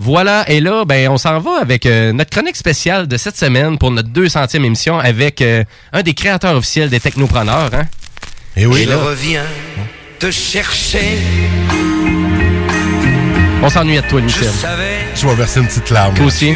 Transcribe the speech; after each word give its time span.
Voilà, 0.00 0.44
et 0.50 0.58
là, 0.60 0.84
ben, 0.84 1.08
on 1.08 1.18
s'en 1.18 1.38
va 1.38 1.60
avec 1.60 1.86
euh, 1.86 2.12
notre 2.12 2.30
chronique 2.30 2.56
spéciale 2.56 3.06
de 3.06 3.16
cette 3.16 3.36
semaine 3.36 3.78
pour 3.78 3.92
notre 3.92 4.08
200e 4.08 4.64
émission 4.64 4.98
avec 4.98 5.40
euh, 5.40 5.62
un 5.92 6.02
des 6.02 6.14
créateurs 6.14 6.56
officiels 6.56 6.90
des 6.90 6.98
technopreneurs. 6.98 7.70
Hein? 7.72 7.84
Et 8.56 8.66
oui, 8.66 8.82
Et 8.82 8.86
là, 8.86 8.96
reviens 8.96 9.44
te 10.18 10.32
chercher. 10.32 11.18
on 13.62 13.70
s'ennuie 13.70 13.96
de 13.96 14.00
toi, 14.08 14.20
Michel. 14.20 14.50
Je 15.14 15.26
vais 15.28 15.34
verser 15.36 15.60
une 15.60 15.68
petite 15.68 15.90
larme. 15.90 16.14
Toi 16.14 16.26
aussi. 16.26 16.54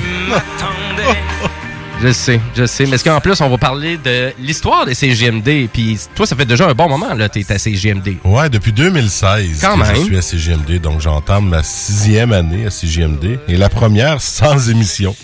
Je 2.00 2.12
sais, 2.12 2.40
je 2.54 2.64
sais. 2.64 2.86
Mais 2.86 2.92
est-ce 2.94 3.02
qu'en 3.04 3.20
plus, 3.20 3.40
on 3.40 3.48
va 3.50 3.58
parler 3.58 3.96
de 3.96 4.32
l'histoire 4.38 4.86
des 4.86 4.94
CGMD. 4.94 5.68
Puis 5.72 5.98
toi, 6.14 6.26
ça 6.26 6.36
fait 6.36 6.44
déjà 6.44 6.68
un 6.68 6.74
bon 6.74 6.88
moment, 6.88 7.12
là, 7.12 7.28
t'es 7.28 7.44
à 7.50 7.58
CGMD. 7.58 8.18
Ouais, 8.24 8.48
depuis 8.48 8.72
2016 8.72 9.58
Quand 9.60 9.74
que 9.74 9.82
même. 9.82 9.96
je 9.96 10.02
suis 10.02 10.16
à 10.16 10.22
CGMD, 10.22 10.80
donc 10.80 11.00
j'entame 11.00 11.48
ma 11.48 11.62
sixième 11.64 12.32
année 12.32 12.66
à 12.66 12.70
CGMD 12.70 13.40
et 13.48 13.56
la 13.56 13.68
première 13.68 14.20
sans 14.20 14.70
émission. 14.70 15.14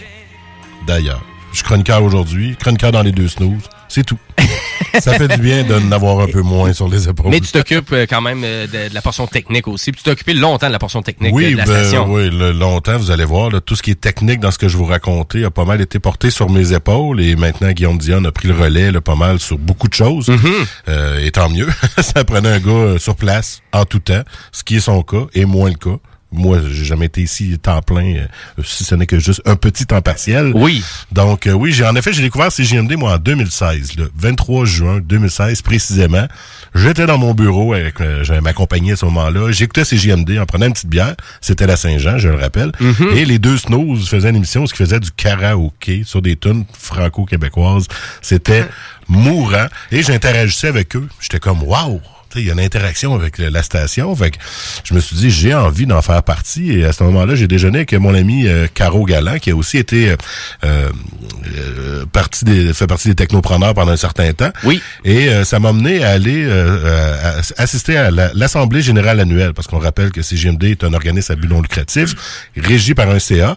D'ailleurs, 0.86 1.22
je 1.52 1.58
suis 1.58 1.64
chroniqueur 1.64 2.02
aujourd'hui, 2.02 2.56
chroniqueur 2.58 2.90
dans 2.90 3.02
les 3.02 3.12
deux 3.12 3.28
snooze, 3.28 3.62
c'est 3.88 4.04
tout. 4.04 4.18
Ça 5.00 5.14
fait 5.14 5.28
du 5.28 5.38
bien 5.42 5.64
de 5.64 5.78
n'avoir 5.80 6.20
un 6.20 6.26
peu 6.26 6.42
moins 6.42 6.72
sur 6.72 6.88
les 6.88 7.08
épaules. 7.08 7.30
Mais 7.30 7.40
tu 7.40 7.50
t'occupes 7.52 7.92
euh, 7.92 8.06
quand 8.08 8.20
même 8.20 8.42
euh, 8.44 8.66
de, 8.66 8.88
de 8.88 8.94
la 8.94 9.02
portion 9.02 9.26
technique 9.26 9.66
aussi. 9.68 9.90
Puis 9.92 9.98
tu 9.98 10.04
t'es 10.04 10.10
occupé 10.10 10.34
longtemps 10.34 10.68
de 10.68 10.72
la 10.72 10.78
portion 10.78 11.02
technique 11.02 11.34
Oui, 11.34 11.52
de 11.52 11.56
la 11.58 11.64
ben, 11.64 11.82
station. 11.84 12.06
oui, 12.12 12.30
le- 12.30 12.52
longtemps, 12.52 12.96
vous 12.96 13.10
allez 13.10 13.24
voir, 13.24 13.50
là, 13.50 13.60
tout 13.60 13.76
ce 13.76 13.82
qui 13.82 13.90
est 13.90 14.00
technique 14.00 14.40
dans 14.40 14.50
ce 14.50 14.58
que 14.58 14.68
je 14.68 14.76
vous 14.76 14.84
racontais 14.84 15.44
a 15.44 15.50
pas 15.50 15.64
mal 15.64 15.80
été 15.80 15.98
porté 15.98 16.30
sur 16.30 16.48
mes 16.50 16.72
épaules 16.72 17.20
et 17.20 17.34
maintenant 17.36 17.70
Guillaume 17.72 17.98
Dion 17.98 18.24
a 18.24 18.32
pris 18.32 18.48
le 18.48 18.54
relais 18.54 18.92
là, 18.92 19.00
pas 19.00 19.16
mal 19.16 19.40
sur 19.40 19.58
beaucoup 19.58 19.88
de 19.88 19.94
choses. 19.94 20.28
Mm-hmm. 20.28 20.66
Euh, 20.88 21.24
et 21.24 21.30
tant 21.30 21.48
mieux, 21.48 21.68
ça 21.98 22.24
prenait 22.24 22.50
un 22.50 22.60
gars 22.60 22.98
sur 22.98 23.16
place 23.16 23.60
en 23.72 23.84
tout 23.84 23.98
temps, 23.98 24.22
ce 24.52 24.62
qui 24.64 24.76
est 24.76 24.80
son 24.80 25.02
cas 25.02 25.26
et 25.34 25.44
moins 25.44 25.70
le 25.70 25.76
cas. 25.76 25.98
Moi, 26.34 26.58
j'ai 26.68 26.84
jamais 26.84 27.06
été 27.06 27.22
ici 27.22 27.58
temps 27.58 27.80
plein, 27.80 28.16
euh, 28.16 28.62
si 28.64 28.84
ce 28.84 28.94
n'est 28.94 29.06
que 29.06 29.18
juste 29.18 29.40
un 29.46 29.56
petit 29.56 29.86
temps 29.86 30.00
partiel. 30.00 30.52
Oui. 30.54 30.82
Donc, 31.12 31.46
euh, 31.46 31.52
oui, 31.52 31.72
j'ai 31.72 31.86
en 31.86 31.94
effet, 31.94 32.12
j'ai 32.12 32.22
découvert 32.22 32.50
CGMD, 32.50 32.96
moi, 32.96 33.14
en 33.14 33.18
2016, 33.18 33.96
le 33.96 34.10
23 34.16 34.64
juin 34.64 35.00
2016 35.00 35.62
précisément. 35.62 36.26
J'étais 36.74 37.06
dans 37.06 37.18
mon 37.18 37.34
bureau 37.34 37.72
avec, 37.72 38.00
euh, 38.00 38.24
j'avais 38.24 38.40
ma 38.40 38.52
compagnie 38.52 38.92
à 38.92 38.96
ce 38.96 39.04
moment-là. 39.04 39.52
J'écoutais 39.52 39.84
CGMD 39.84 40.38
en 40.40 40.46
prenant 40.46 40.66
une 40.66 40.72
petite 40.72 40.88
bière. 40.88 41.14
C'était 41.40 41.66
la 41.66 41.76
Saint-Jean, 41.76 42.18
je 42.18 42.28
le 42.28 42.36
rappelle. 42.36 42.72
Mm-hmm. 42.80 43.16
Et 43.16 43.24
les 43.24 43.38
deux 43.38 43.56
snooze 43.56 44.08
faisaient 44.08 44.30
une 44.30 44.36
émission 44.36 44.62
où 44.62 44.66
ils 44.66 44.76
faisaient 44.76 45.00
du 45.00 45.12
karaoké 45.12 46.02
sur 46.04 46.20
des 46.20 46.36
tunes 46.36 46.64
franco-québécoises. 46.76 47.86
C'était 48.22 48.66
mourant. 49.08 49.66
Et 49.92 50.02
j'interagissais 50.02 50.68
avec 50.68 50.96
eux. 50.96 51.08
J'étais 51.20 51.38
comme, 51.38 51.62
waouh! 51.62 52.00
Il 52.40 52.46
y 52.46 52.50
a 52.50 52.52
une 52.52 52.60
interaction 52.60 53.14
avec 53.14 53.38
la 53.38 53.62
station. 53.62 54.14
Fait 54.16 54.30
que 54.32 54.38
je 54.84 54.94
me 54.94 55.00
suis 55.00 55.16
dit, 55.16 55.30
j'ai 55.30 55.54
envie 55.54 55.86
d'en 55.86 56.02
faire 56.02 56.22
partie. 56.22 56.72
Et 56.72 56.84
à 56.84 56.92
ce 56.92 57.02
moment-là, 57.04 57.34
j'ai 57.34 57.46
déjeuné 57.46 57.78
avec 57.78 57.92
mon 57.94 58.14
ami 58.14 58.46
euh, 58.46 58.66
Caro 58.72 59.04
Galland, 59.04 59.38
qui 59.38 59.50
a 59.50 59.56
aussi 59.56 59.78
été 59.78 60.10
euh, 60.10 60.16
euh, 60.64 62.04
partie 62.12 62.44
des, 62.44 62.72
fait 62.72 62.86
partie 62.86 63.08
des 63.08 63.14
technopreneurs 63.14 63.74
pendant 63.74 63.92
un 63.92 63.96
certain 63.96 64.32
temps. 64.32 64.50
Oui. 64.64 64.80
Et 65.04 65.28
euh, 65.28 65.44
ça 65.44 65.58
m'a 65.60 65.72
mené 65.72 66.04
à 66.04 66.10
aller 66.10 66.44
euh, 66.44 67.40
à- 67.40 67.62
assister 67.62 67.96
à 67.96 68.10
la- 68.10 68.32
l'Assemblée 68.34 68.82
générale 68.82 69.20
annuelle, 69.20 69.52
parce 69.54 69.66
qu'on 69.68 69.78
rappelle 69.78 70.10
que 70.10 70.22
CGMD 70.22 70.64
est 70.64 70.84
un 70.84 70.92
organisme 70.94 71.32
à 71.32 71.36
but 71.36 71.48
non 71.48 71.60
lucratif, 71.62 72.14
régi 72.56 72.94
par 72.94 73.08
un 73.10 73.18
CA. 73.18 73.56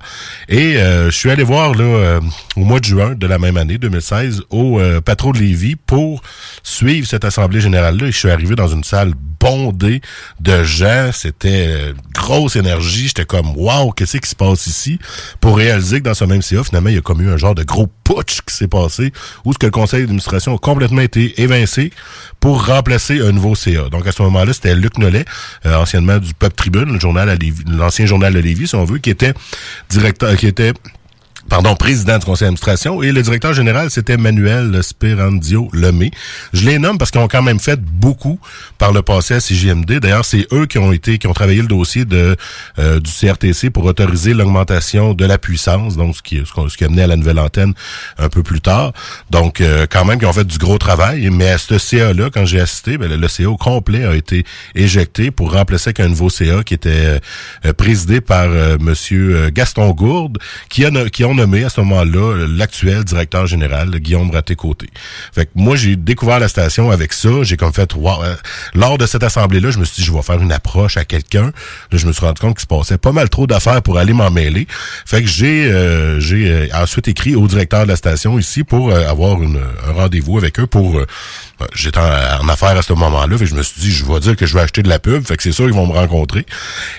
Et 0.50 0.78
euh, 0.78 1.10
je 1.10 1.16
suis 1.18 1.30
allé 1.32 1.44
voir 1.44 1.74
là 1.74 1.84
euh, 1.84 2.20
au 2.57 2.62
mois 2.62 2.79
de 2.79 2.85
juin 2.85 3.13
de 3.13 3.28
la 3.28 3.38
même 3.38 3.56
année, 3.56 3.78
2016, 3.78 4.41
au 4.50 4.79
euh, 4.79 5.00
Patro 5.00 5.31
de 5.31 5.38
Lévis 5.38 5.75
pour 5.75 6.23
suivre 6.63 7.07
cette 7.07 7.23
Assemblée 7.23 7.62
générale-là. 7.62 8.07
Et 8.07 8.12
je 8.12 8.18
suis 8.18 8.31
arrivé 8.31 8.56
dans 8.56 8.68
une 8.68 8.84
salle 8.84 9.13
bondée 9.40 10.01
de 10.40 10.63
gens. 10.63 11.12
C'était 11.13 11.68
euh, 11.68 11.94
grosse 12.16 12.56
énergie. 12.56 13.07
J'étais 13.07 13.25
comme, 13.25 13.56
wow, 13.56 13.91
qu'est-ce 13.91 14.18
qui 14.18 14.28
se 14.28 14.35
passe 14.35 14.66
ici? 14.66 14.97
Pour 15.40 15.57
réaliser 15.57 16.00
que 16.00 16.06
dans 16.06 16.16
ce 16.16 16.25
même 16.25 16.41
CA, 16.41 16.63
finalement, 16.63 16.90
il 16.90 16.95
y 16.95 16.97
a 16.97 17.01
comme 17.01 17.22
eu 17.22 17.29
un 17.29 17.38
genre 17.38 17.53
de 17.53 17.63
gros 17.63 17.88
putsch 18.03 18.41
qui 18.41 18.56
s'est 18.56 18.68
passé, 18.68 19.13
où 19.45 19.53
ce 19.53 19.59
que 19.59 19.68
le 19.68 19.72
conseil 19.72 20.01
d'administration 20.01 20.56
a 20.56 20.57
complètement 20.57 21.01
été 21.01 21.39
évincé 21.39 21.91
pour 22.39 22.66
remplacer 22.66 23.22
un 23.22 23.34
nouveau 23.34 23.53
CA. 23.53 23.89
Donc 23.89 24.07
à 24.07 24.12
ce 24.12 24.24
moment-là, 24.24 24.53
c'était 24.53 24.74
Luc 24.74 24.97
Nollet, 24.97 25.25
euh, 25.68 25.75
anciennement 25.75 26.18
du 26.18 26.34
Peuple 26.34 26.56
Tribune, 26.56 26.91
le 26.91 27.00
journal 27.00 27.29
à 27.29 27.35
l'ancien 27.68 28.07
journal 28.07 28.34
de 28.34 28.39
Lévis, 28.39 28.69
si 28.69 28.75
on 28.75 28.84
veut, 28.84 28.97
qui 28.97 29.12
était 29.12 29.34
directeur, 29.89 30.35
qui 30.38 30.47
était 30.47 30.74
pardon, 31.50 31.75
président 31.75 32.18
du 32.18 32.25
conseil 32.25 32.46
d'administration, 32.46 33.02
et 33.03 33.12
le 33.12 33.22
directeur 33.22 33.53
général, 33.53 33.90
c'était 33.90 34.18
Manuel 34.18 34.84
Sperandio 34.84 35.69
Lemay. 35.74 36.12
Je 36.53 36.66
les 36.66 36.80
nomme 36.80 36.97
parce 36.97 37.12
qu'ils 37.12 37.22
ont 37.22 37.28
quand 37.28 37.41
même 37.41 37.59
fait 37.59 37.80
beaucoup 37.81 38.40
par 38.78 38.91
le 38.91 39.02
passé 39.02 39.35
à 39.35 39.40
CGMD. 39.40 40.00
D'ailleurs, 40.00 40.25
c'est 40.25 40.47
eux 40.52 40.66
qui 40.66 40.78
ont 40.78 40.91
été, 40.91 41.18
qui 41.18 41.28
ont 41.28 41.34
travaillé 41.34 41.62
le 41.62 41.68
dossier 41.68 42.06
de 42.06 42.36
euh, 42.80 43.00
du 43.00 43.12
CRTC 43.12 43.69
pour 43.69 43.86
autoriser 43.86 44.34
l'augmentation 44.34 45.13
de 45.13 45.25
la 45.25 45.38
puissance, 45.38 45.97
donc 45.97 46.16
ce 46.16 46.22
qui, 46.22 46.41
ce, 46.46 46.78
qui 46.78 46.84
a 46.84 46.90
mené 46.90 47.03
à 47.03 47.07
la 47.07 47.16
nouvelle 47.16 47.40
antenne 47.40 47.74
un 48.18 48.30
peu 48.30 48.44
plus 48.44 48.62
tard. 48.62 48.94
Donc, 49.30 49.62
euh, 49.62 49.86
quand 49.90 50.06
même, 50.06 50.19
qui 50.19 50.25
ont 50.25 50.34
fait 50.34 50.46
du 50.47 50.57
gros 50.57 50.78
travail. 50.78 51.30
Mais 51.31 51.50
à 51.50 51.57
ce 51.57 51.78
CA-là, 51.78 52.30
quand 52.34 52.46
j'ai 52.46 52.59
assisté, 52.59 52.97
ben, 52.97 53.09
le, 53.09 53.28
CA 53.28 53.50
au 53.50 53.57
complet 53.57 54.06
a 54.06 54.16
été 54.16 54.46
éjecté 54.75 55.31
pour 55.31 55.53
remplacer 55.53 55.90
avec 55.90 56.00
un 56.00 56.09
nouveau 56.09 56.30
CA 56.30 56.63
qui 56.63 56.74
était 56.74 57.19
euh, 57.66 57.74
présidé 57.74 58.22
par 58.22 58.46
euh, 58.46 58.78
Monsieur 58.80 59.36
euh, 59.36 59.50
Gaston 59.52 59.91
Gourde, 59.91 60.38
qui 60.69 60.86
a, 60.86 61.09
qui 61.09 61.24
ont 61.24 61.37
nommé 61.38 61.64
à 61.64 61.70
ce 61.70 61.80
moment-là 61.81 62.34
euh, 62.34 62.48
l'actuel 62.50 63.03
directeur 63.03 63.48
général, 63.48 63.92
Guillaume 63.92 64.30
Raté-Côté. 64.31 64.88
Fait 65.34 65.46
que 65.46 65.52
moi, 65.56 65.75
j'ai 65.75 65.96
découvert 65.96 66.40
la 66.40 66.48
station 66.50 66.92
avec 66.92 67.14
ça. 67.14 67.30
J'ai 67.44 67.56
comme 67.56 67.72
fait, 67.72 67.94
wow, 67.96 68.24
euh, 68.24 68.36
lors 68.74 68.98
de 68.98 69.06
cette 69.06 69.24
assemblée-là, 69.24 69.72
je 69.72 69.80
me 69.80 69.86
suis 69.86 70.02
dit, 70.02 70.03
je 70.03 70.12
vais 70.12 70.22
faire 70.22 70.42
une 70.42 70.52
approche 70.52 70.98
à 70.98 71.06
quelqu'un. 71.06 71.53
Là, 71.92 71.98
je 71.98 72.06
me 72.06 72.12
suis 72.12 72.25
rendu 72.25 72.42
compte 72.42 72.56
qu'il 72.56 72.62
se 72.62 72.68
passait 72.68 72.98
pas 72.98 73.14
mal 73.14 73.30
trop 73.30 73.48
d'affaires 73.48 73.81
pour 73.81 73.98
aller 73.98 74.14
m'en 74.14 74.31
mêler. 74.31 74.68
Fait 75.06 75.22
que 75.22 75.28
j'ai 75.28 75.72
euh, 75.72 76.20
j'ai 76.20 76.50
euh, 76.50 76.68
ensuite 76.74 77.08
écrit 77.08 77.36
au 77.36 77.48
directeur 77.48 77.84
de 77.84 77.88
la 77.88 77.96
station 77.96 78.38
ici 78.38 78.64
pour 78.64 78.94
avoir 78.94 79.42
une, 79.42 79.62
un 79.88 79.92
rendez-vous 79.94 80.38
avec 80.38 80.59
eux 80.59 80.68
pour... 80.68 80.98
euh, 80.98 81.06
J'étais 81.73 81.97
en, 82.00 82.44
en 82.44 82.50
affaires 82.50 82.78
à 82.78 82.81
ce 82.81 82.94
moment-là, 82.94 83.38
fait 83.38 83.45
que 83.45 83.50
je 83.50 83.56
me 83.56 83.63
suis 83.63 83.81
dit, 83.81 83.91
je 83.91 84.06
vais 84.06 84.19
dire 84.19 84.35
que 84.35 84.45
je 84.45 84.53
vais 84.53 84.62
acheter 84.62 84.84
de 84.84 84.90
la 84.90 85.00
pub, 85.00 85.25
fait 85.25 85.35
que 85.38 85.44
c'est 85.44 85.51
sûr 85.51 85.66
qu'ils 85.66 85.73
vont 85.73 85.88
me 85.88 85.94
rencontrer. 85.94 86.45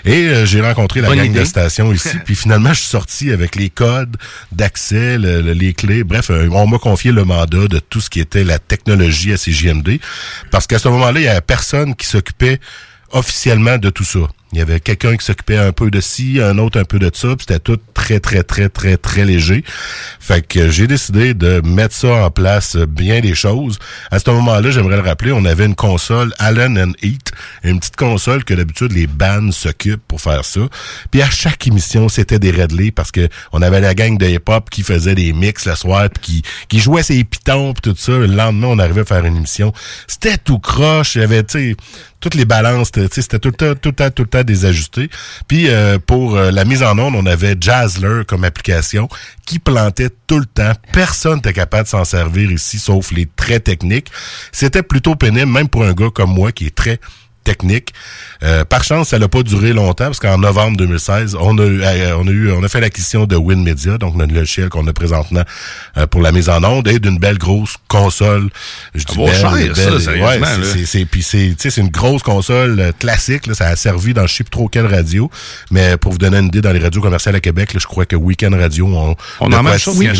Et 0.04 0.26
euh, 0.28 0.46
j'ai 0.46 0.60
rencontré 0.60 1.00
la 1.00 1.08
Bonne 1.08 1.18
gang 1.18 1.26
idée. 1.26 1.40
de 1.40 1.44
station 1.44 1.92
ici, 1.92 2.10
puis 2.24 2.34
finalement, 2.34 2.70
je 2.72 2.80
suis 2.80 2.88
sorti 2.88 3.30
avec 3.30 3.54
les 3.54 3.70
codes 3.70 4.16
d'accès, 4.52 5.16
le- 5.18 5.40
le- 5.42 5.52
les 5.52 5.74
clés. 5.74 6.02
Bref, 6.04 6.30
euh, 6.30 6.48
on 6.50 6.66
m'a 6.66 6.78
confié 6.78 7.12
le 7.12 7.24
mandat 7.24 7.68
de 7.68 7.78
tout 7.78 8.00
ce 8.00 8.10
qui 8.10 8.18
était 8.20 8.44
la 8.44 8.58
technologie 8.58 9.32
à 9.32 9.36
CJMD, 9.36 10.00
parce 10.50 10.66
qu'à 10.66 10.78
ce 10.78 10.88
moment-là, 10.88 11.20
il 11.20 11.24
y 11.24 11.28
avait 11.28 11.40
personne 11.40 11.94
qui 11.94 12.06
s'occupait 12.06 12.58
officiellement 13.12 13.78
de 13.78 13.90
tout 13.90 14.04
ça. 14.04 14.20
Il 14.52 14.58
y 14.58 14.62
avait 14.62 14.80
quelqu'un 14.80 15.16
qui 15.16 15.24
s'occupait 15.24 15.58
un 15.58 15.72
peu 15.72 15.90
de 15.90 16.00
ci, 16.00 16.40
un 16.40 16.56
autre 16.56 16.80
un 16.80 16.84
peu 16.84 16.98
de 16.98 17.10
ça, 17.12 17.28
c'était 17.38 17.58
tout 17.58 17.78
très, 17.92 18.18
très, 18.18 18.42
très, 18.42 18.70
très, 18.70 18.96
très 18.96 19.26
léger. 19.26 19.62
Fait 20.20 20.46
que 20.46 20.70
j'ai 20.70 20.86
décidé 20.86 21.34
de 21.34 21.60
mettre 21.60 21.94
ça 21.94 22.24
en 22.24 22.30
place, 22.30 22.76
euh, 22.76 22.86
bien 22.86 23.20
des 23.20 23.34
choses. 23.34 23.78
À 24.10 24.18
ce 24.18 24.30
moment-là, 24.30 24.70
j'aimerais 24.70 24.96
le 24.96 25.02
rappeler, 25.02 25.32
on 25.32 25.44
avait 25.44 25.66
une 25.66 25.74
console 25.74 26.32
Allen 26.38 26.78
and 26.78 26.92
Heat, 27.02 27.32
une 27.62 27.78
petite 27.78 27.96
console 27.96 28.44
que 28.44 28.54
d'habitude 28.54 28.92
les 28.92 29.06
bands 29.06 29.52
s'occupent 29.52 30.06
pour 30.08 30.20
faire 30.20 30.44
ça. 30.44 30.60
Puis 31.10 31.20
à 31.20 31.28
chaque 31.28 31.66
émission, 31.66 32.08
c'était 32.08 32.38
des 32.38 32.50
redlés 32.50 32.90
parce 32.90 33.12
que 33.12 33.28
on 33.52 33.60
avait 33.60 33.80
la 33.80 33.94
gang 33.94 34.16
de 34.16 34.26
hip-hop 34.26 34.70
qui 34.70 34.82
faisait 34.82 35.14
des 35.14 35.34
mix 35.34 35.66
le 35.66 35.74
soir, 35.74 36.08
puis 36.08 36.42
qui, 36.42 36.42
qui 36.68 36.78
jouait 36.80 37.02
ses 37.02 37.22
pitons, 37.24 37.74
puis 37.74 37.92
tout 37.92 37.98
ça. 37.98 38.12
Le 38.12 38.26
lendemain, 38.26 38.68
on 38.68 38.78
arrivait 38.78 39.02
à 39.02 39.04
faire 39.04 39.24
une 39.24 39.36
émission. 39.36 39.72
C'était 40.06 40.38
tout 40.38 40.58
croche. 40.58 41.16
Il 41.16 41.20
y 41.20 41.24
avait, 41.24 41.44
tu 41.44 41.58
sais, 41.58 41.76
toutes 42.20 42.34
les 42.34 42.44
balances, 42.44 42.90
c'était 43.10 43.38
tout 43.38 43.48
le 43.48 43.54
temps, 43.54 43.74
tout 43.74 43.90
le 43.90 43.94
temps, 43.94 44.10
tout 44.10 44.22
le 44.22 44.28
temps 44.28 44.42
désajusté. 44.42 45.08
Puis 45.46 45.68
euh, 45.68 45.98
pour 46.04 46.36
euh, 46.36 46.50
la 46.50 46.64
mise 46.64 46.82
en 46.82 46.98
onde, 46.98 47.14
on 47.14 47.26
avait 47.26 47.56
Jazzler 47.60 48.22
comme 48.26 48.44
application 48.44 49.08
qui 49.46 49.58
plantait 49.58 50.10
tout 50.26 50.38
le 50.38 50.46
temps. 50.46 50.72
Personne 50.92 51.36
n'était 51.36 51.52
capable 51.52 51.84
de 51.84 51.88
s'en 51.88 52.04
servir 52.04 52.50
ici, 52.50 52.78
sauf 52.78 53.12
les 53.12 53.26
très 53.26 53.60
techniques. 53.60 54.10
C'était 54.52 54.82
plutôt 54.82 55.14
pénible, 55.14 55.50
même 55.50 55.68
pour 55.68 55.84
un 55.84 55.92
gars 55.92 56.10
comme 56.12 56.34
moi 56.34 56.52
qui 56.52 56.66
est 56.66 56.74
très 56.74 56.98
technique. 57.48 57.94
Euh, 58.42 58.64
par 58.66 58.84
chance, 58.84 59.08
ça 59.08 59.18
n'a 59.18 59.26
pas 59.26 59.42
duré 59.42 59.72
longtemps 59.72 60.04
parce 60.04 60.20
qu'en 60.20 60.36
novembre 60.36 60.76
2016, 60.76 61.34
on 61.40 61.56
a, 61.56 61.64
eu, 61.64 61.82
euh, 61.82 62.16
on 62.18 62.28
a 62.28 62.30
eu, 62.30 62.52
on 62.52 62.62
a 62.62 62.68
fait 62.68 62.80
l'acquisition 62.80 63.24
de 63.24 63.36
WinMedia, 63.36 63.96
donc 63.96 64.16
notre 64.16 64.34
logiciel 64.34 64.68
qu'on 64.68 64.86
a 64.86 64.92
présentement 64.92 65.44
euh, 65.96 66.06
pour 66.06 66.20
la 66.20 66.30
mise 66.30 66.50
en 66.50 66.62
onde 66.62 66.86
et 66.88 66.98
d'une 66.98 67.18
belle 67.18 67.38
grosse 67.38 67.76
console. 67.88 68.50
Je 68.94 69.04
dis 69.04 69.16
belle, 69.16 69.34
cher, 69.34 69.52
belle, 69.52 69.74
ça, 69.74 69.98
sérieusement. 69.98 70.28
Ouais, 70.28 70.84
c'est, 70.84 71.06
puis 71.06 71.22
c'est, 71.22 71.54
c'est 71.58 71.78
une 71.78 71.88
grosse 71.88 72.22
console 72.22 72.92
classique. 72.98 73.46
Là, 73.46 73.54
ça 73.54 73.68
a 73.68 73.76
servi 73.76 74.12
dans 74.12 74.26
je 74.26 74.34
sais 74.34 74.44
plus 74.44 74.50
trop 74.50 74.68
quelle 74.68 74.86
radio, 74.86 75.30
mais 75.70 75.96
pour 75.96 76.12
vous 76.12 76.18
donner 76.18 76.36
une 76.36 76.46
idée, 76.46 76.60
dans 76.60 76.72
les 76.72 76.80
radios 76.80 77.00
commerciales 77.00 77.36
à 77.36 77.40
Québec, 77.40 77.72
là, 77.72 77.80
je 77.80 77.86
crois 77.86 78.04
que 78.04 78.16
Weekend 78.16 78.54
Radio, 78.54 78.86
on, 78.86 79.16
on 79.40 79.52
a 79.52 79.62
même 79.62 79.78
chose. 79.78 79.96
Oui, 79.96 80.10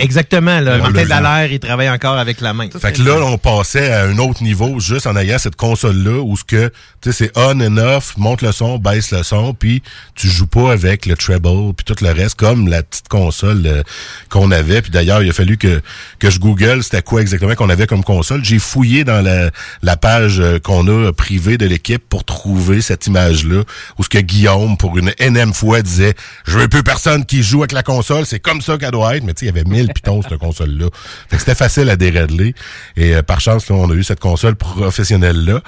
exactement. 0.00 0.60
Là, 0.60 0.78
Martin 0.78 1.06
Dallaire, 1.06 1.50
il 1.50 1.60
travaille 1.60 1.88
encore 1.88 2.18
avec 2.18 2.42
la 2.42 2.52
main. 2.52 2.68
Fait 2.78 2.92
que 2.92 3.02
là, 3.02 3.16
on 3.24 3.38
passait 3.38 3.90
à 3.90 4.02
un 4.02 4.18
autre 4.18 4.42
niveau 4.42 4.78
juste 4.80 5.06
en 5.06 5.16
ayant 5.16 5.38
cette 5.38 5.56
console-là 5.56 6.20
où 6.22 6.36
ce 6.36 6.44
que 6.44 6.70
tu 7.00 7.12
sais, 7.12 7.24
c'est 7.26 7.38
on 7.38 7.60
and 7.60 7.76
off, 7.76 8.16
monte 8.16 8.42
le 8.42 8.52
son, 8.52 8.78
baisse 8.78 9.10
le 9.10 9.22
son, 9.22 9.54
puis 9.54 9.82
tu 10.14 10.28
joues 10.28 10.46
pas 10.46 10.72
avec 10.72 11.06
le 11.06 11.16
treble, 11.16 11.74
puis 11.74 11.84
tout 11.84 12.02
le 12.02 12.10
reste, 12.10 12.36
comme 12.36 12.68
la 12.68 12.82
petite 12.82 13.08
console 13.08 13.62
euh, 13.66 13.82
qu'on 14.30 14.50
avait. 14.50 14.82
Puis 14.82 14.90
d'ailleurs, 14.90 15.22
il 15.22 15.28
a 15.28 15.32
fallu 15.32 15.56
que, 15.56 15.82
que 16.18 16.30
je 16.30 16.38
google 16.38 16.82
c'était 16.82 17.02
quoi 17.02 17.20
exactement 17.20 17.54
qu'on 17.54 17.70
avait 17.70 17.86
comme 17.86 18.04
console. 18.04 18.44
J'ai 18.44 18.58
fouillé 18.58 19.04
dans 19.04 19.22
la, 19.22 19.50
la 19.82 19.96
page 19.96 20.40
euh, 20.40 20.58
qu'on 20.58 20.86
a 20.88 21.12
privée 21.12 21.58
de 21.58 21.66
l'équipe 21.66 22.02
pour 22.08 22.24
trouver 22.24 22.80
cette 22.80 23.06
image-là, 23.06 23.62
où 23.98 24.04
ce 24.04 24.08
que 24.08 24.18
Guillaume, 24.18 24.76
pour 24.76 24.96
une 24.98 25.12
énième 25.18 25.52
fois, 25.52 25.82
disait 25.82 26.14
«Je 26.46 26.58
veux 26.58 26.68
plus 26.68 26.82
personne 26.82 27.24
qui 27.24 27.42
joue 27.42 27.58
avec 27.58 27.72
la 27.72 27.82
console, 27.82 28.26
c'est 28.26 28.40
comme 28.40 28.60
ça 28.60 28.78
qu'elle 28.78 28.90
doit 28.90 29.16
être.» 29.16 29.24
Mais 29.24 29.34
tu 29.34 29.40
sais, 29.40 29.46
il 29.46 29.54
y 29.54 29.60
avait 29.60 29.68
mille 29.68 29.92
pitons, 29.92 30.22
cette 30.22 30.38
console-là. 30.38 30.86
Fait 31.28 31.36
que 31.36 31.40
c'était 31.42 31.54
facile 31.54 31.90
à 31.90 31.96
dérégler. 31.96 32.54
Et 32.96 33.14
euh, 33.14 33.22
par 33.22 33.40
chance, 33.40 33.68
là, 33.68 33.76
on 33.76 33.90
a 33.90 33.94
eu 33.94 34.04
cette 34.04 34.20
console 34.20 34.56
professionnelle-là. 34.56 35.60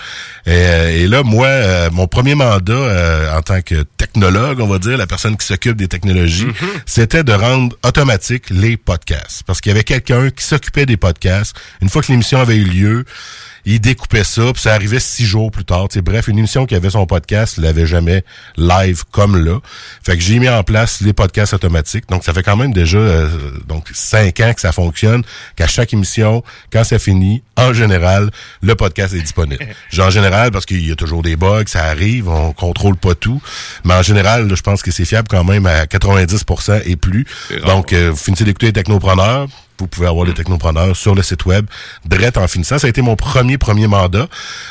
Et, 0.46 0.95
et 0.96 1.08
là, 1.08 1.22
moi, 1.22 1.46
euh, 1.46 1.90
mon 1.92 2.06
premier 2.06 2.34
mandat 2.34 2.72
euh, 2.72 3.36
en 3.36 3.42
tant 3.42 3.60
que 3.60 3.82
technologue, 3.98 4.60
on 4.60 4.66
va 4.66 4.78
dire, 4.78 4.96
la 4.96 5.06
personne 5.06 5.36
qui 5.36 5.46
s'occupe 5.46 5.76
des 5.76 5.88
technologies, 5.88 6.46
mm-hmm. 6.46 6.80
c'était 6.86 7.22
de 7.22 7.32
rendre 7.32 7.76
automatique 7.84 8.44
les 8.48 8.78
podcasts. 8.78 9.42
Parce 9.42 9.60
qu'il 9.60 9.70
y 9.70 9.74
avait 9.74 9.84
quelqu'un 9.84 10.30
qui 10.30 10.42
s'occupait 10.42 10.86
des 10.86 10.96
podcasts. 10.96 11.54
Une 11.82 11.90
fois 11.90 12.00
que 12.00 12.10
l'émission 12.10 12.40
avait 12.40 12.56
eu 12.56 12.64
lieu, 12.64 13.04
il 13.66 13.80
découpait 13.80 14.22
ça, 14.22 14.52
puis 14.52 14.62
ça 14.62 14.72
arrivait 14.74 15.00
six 15.00 15.26
jours 15.26 15.50
plus 15.50 15.64
tard. 15.64 15.88
T'sais, 15.88 16.00
bref, 16.00 16.28
une 16.28 16.38
émission 16.38 16.66
qui 16.66 16.76
avait 16.76 16.90
son 16.90 17.04
podcast, 17.04 17.56
il 17.58 17.64
l'avait 17.64 17.84
jamais 17.84 18.24
live 18.56 19.02
comme 19.10 19.44
là. 19.44 19.58
Fait 20.04 20.16
que 20.16 20.22
j'ai 20.22 20.38
mis 20.38 20.48
en 20.48 20.62
place 20.62 21.00
les 21.00 21.12
podcasts 21.12 21.52
automatiques. 21.52 22.08
Donc, 22.08 22.22
ça 22.22 22.32
fait 22.32 22.44
quand 22.44 22.56
même 22.56 22.72
déjà 22.72 22.98
euh, 22.98 23.28
donc 23.66 23.88
cinq 23.92 24.38
ans 24.38 24.54
que 24.54 24.60
ça 24.60 24.70
fonctionne, 24.70 25.24
qu'à 25.56 25.66
chaque 25.66 25.92
émission, 25.92 26.44
quand 26.72 26.84
ça 26.84 27.00
finit, 27.00 27.42
en 27.56 27.72
général, 27.72 28.30
le 28.62 28.74
podcast 28.76 29.14
est 29.14 29.20
disponible. 29.20 29.66
en 29.98 30.10
général, 30.10 30.52
parce 30.52 30.64
qu'il 30.64 30.86
y 30.86 30.92
a 30.92 30.96
toujours 30.96 31.22
des 31.22 31.34
bugs, 31.34 31.64
ça 31.66 31.84
arrive, 31.86 32.28
on 32.28 32.52
contrôle 32.52 32.96
pas 32.96 33.16
tout. 33.16 33.42
Mais 33.84 33.94
en 33.94 34.02
général, 34.02 34.48
je 34.54 34.62
pense 34.62 34.82
que 34.82 34.92
c'est 34.92 35.04
fiable 35.04 35.26
quand 35.28 35.42
même 35.42 35.66
à 35.66 35.86
90% 35.86 36.82
et 36.84 36.94
plus. 36.94 37.26
Donc, 37.66 37.92
euh, 37.92 38.10
vous 38.10 38.16
finissez 38.16 38.44
d'écouter 38.44 38.66
les 38.66 38.72
technopreneurs, 38.72 39.48
vous 39.78 39.86
pouvez 39.86 40.06
avoir 40.06 40.24
les 40.24 40.34
technopreneurs 40.34 40.96
sur 40.96 41.14
le 41.14 41.22
site 41.22 41.46
web 41.46 41.66
direct 42.04 42.36
en 42.36 42.48
finissant. 42.48 42.78
Ça 42.78 42.86
a 42.86 42.90
été 42.90 43.02
mon 43.02 43.16
premier 43.16 43.58
premier 43.58 43.86
mandat. 43.86 44.28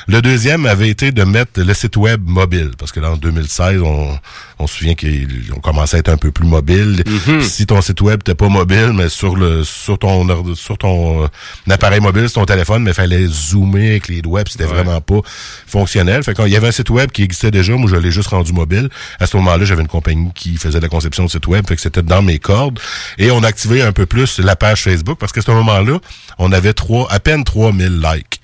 Le 0.07 0.21
deuxième 0.21 0.65
avait 0.65 0.89
été 0.89 1.11
de 1.11 1.23
mettre 1.23 1.61
le 1.61 1.73
site 1.73 1.97
web 1.97 2.21
mobile 2.25 2.71
parce 2.77 2.91
que 2.91 2.99
là 2.99 3.11
en 3.11 3.17
2016 3.17 3.81
on, 3.81 4.17
on 4.59 4.67
se 4.67 4.77
souvient 4.77 4.95
qu'on 4.95 5.59
commençait 5.59 5.97
à 5.97 5.99
être 5.99 6.09
un 6.09 6.17
peu 6.17 6.31
plus 6.31 6.47
mobile. 6.47 7.03
Mhm. 7.05 7.41
Si 7.41 7.65
ton 7.65 7.81
site 7.81 8.01
web 8.01 8.19
n'était 8.19 8.35
pas 8.35 8.49
mobile 8.49 8.91
mais 8.93 9.09
sur 9.09 9.35
le 9.35 9.63
sur 9.63 9.97
ton 9.97 10.55
sur 10.55 10.77
ton 10.77 11.23
euh, 11.23 11.27
appareil 11.69 11.99
mobile, 11.99 12.29
sur 12.29 12.41
ton 12.41 12.45
téléphone, 12.45 12.83
mais 12.83 12.93
fallait 12.93 13.25
zoomer 13.27 13.91
avec 13.91 14.07
les 14.07 14.21
web, 14.25 14.47
c'était 14.49 14.65
vraiment 14.65 14.99
pas 15.01 15.21
fonctionnel. 15.67 16.23
Fait 16.23 16.33
qu'il 16.33 16.47
y 16.47 16.55
avait 16.55 16.67
un 16.67 16.71
site 16.71 16.89
web 16.89 17.11
qui 17.11 17.23
existait 17.23 17.51
déjà, 17.51 17.73
moi 17.73 17.89
je 17.89 17.95
l'ai 17.95 18.11
juste 18.11 18.29
rendu 18.29 18.53
mobile. 18.53 18.89
À 19.19 19.25
ce 19.25 19.37
moment-là, 19.37 19.65
j'avais 19.65 19.81
une 19.81 19.87
compagnie 19.87 20.31
qui 20.33 20.57
faisait 20.57 20.79
la 20.79 20.89
conception 20.89 21.25
de 21.25 21.29
site 21.29 21.47
web, 21.47 21.67
fait 21.67 21.75
que 21.75 21.81
c'était 21.81 22.01
dans 22.01 22.21
mes 22.21 22.39
cordes 22.39 22.79
et 23.17 23.31
on 23.31 23.43
activait 23.43 23.81
un 23.81 23.91
peu 23.91 24.05
plus 24.05 24.39
la 24.39 24.55
page 24.55 24.83
Facebook 24.83 24.94
Facebook 24.95 25.17
parce 25.19 25.31
qu'à 25.31 25.41
ce 25.41 25.51
moment-là, 25.51 25.99
on 26.37 26.51
avait 26.51 26.73
trois, 26.73 27.11
à 27.11 27.19
peine 27.19 27.43
3000 27.43 28.01
likes. 28.01 28.41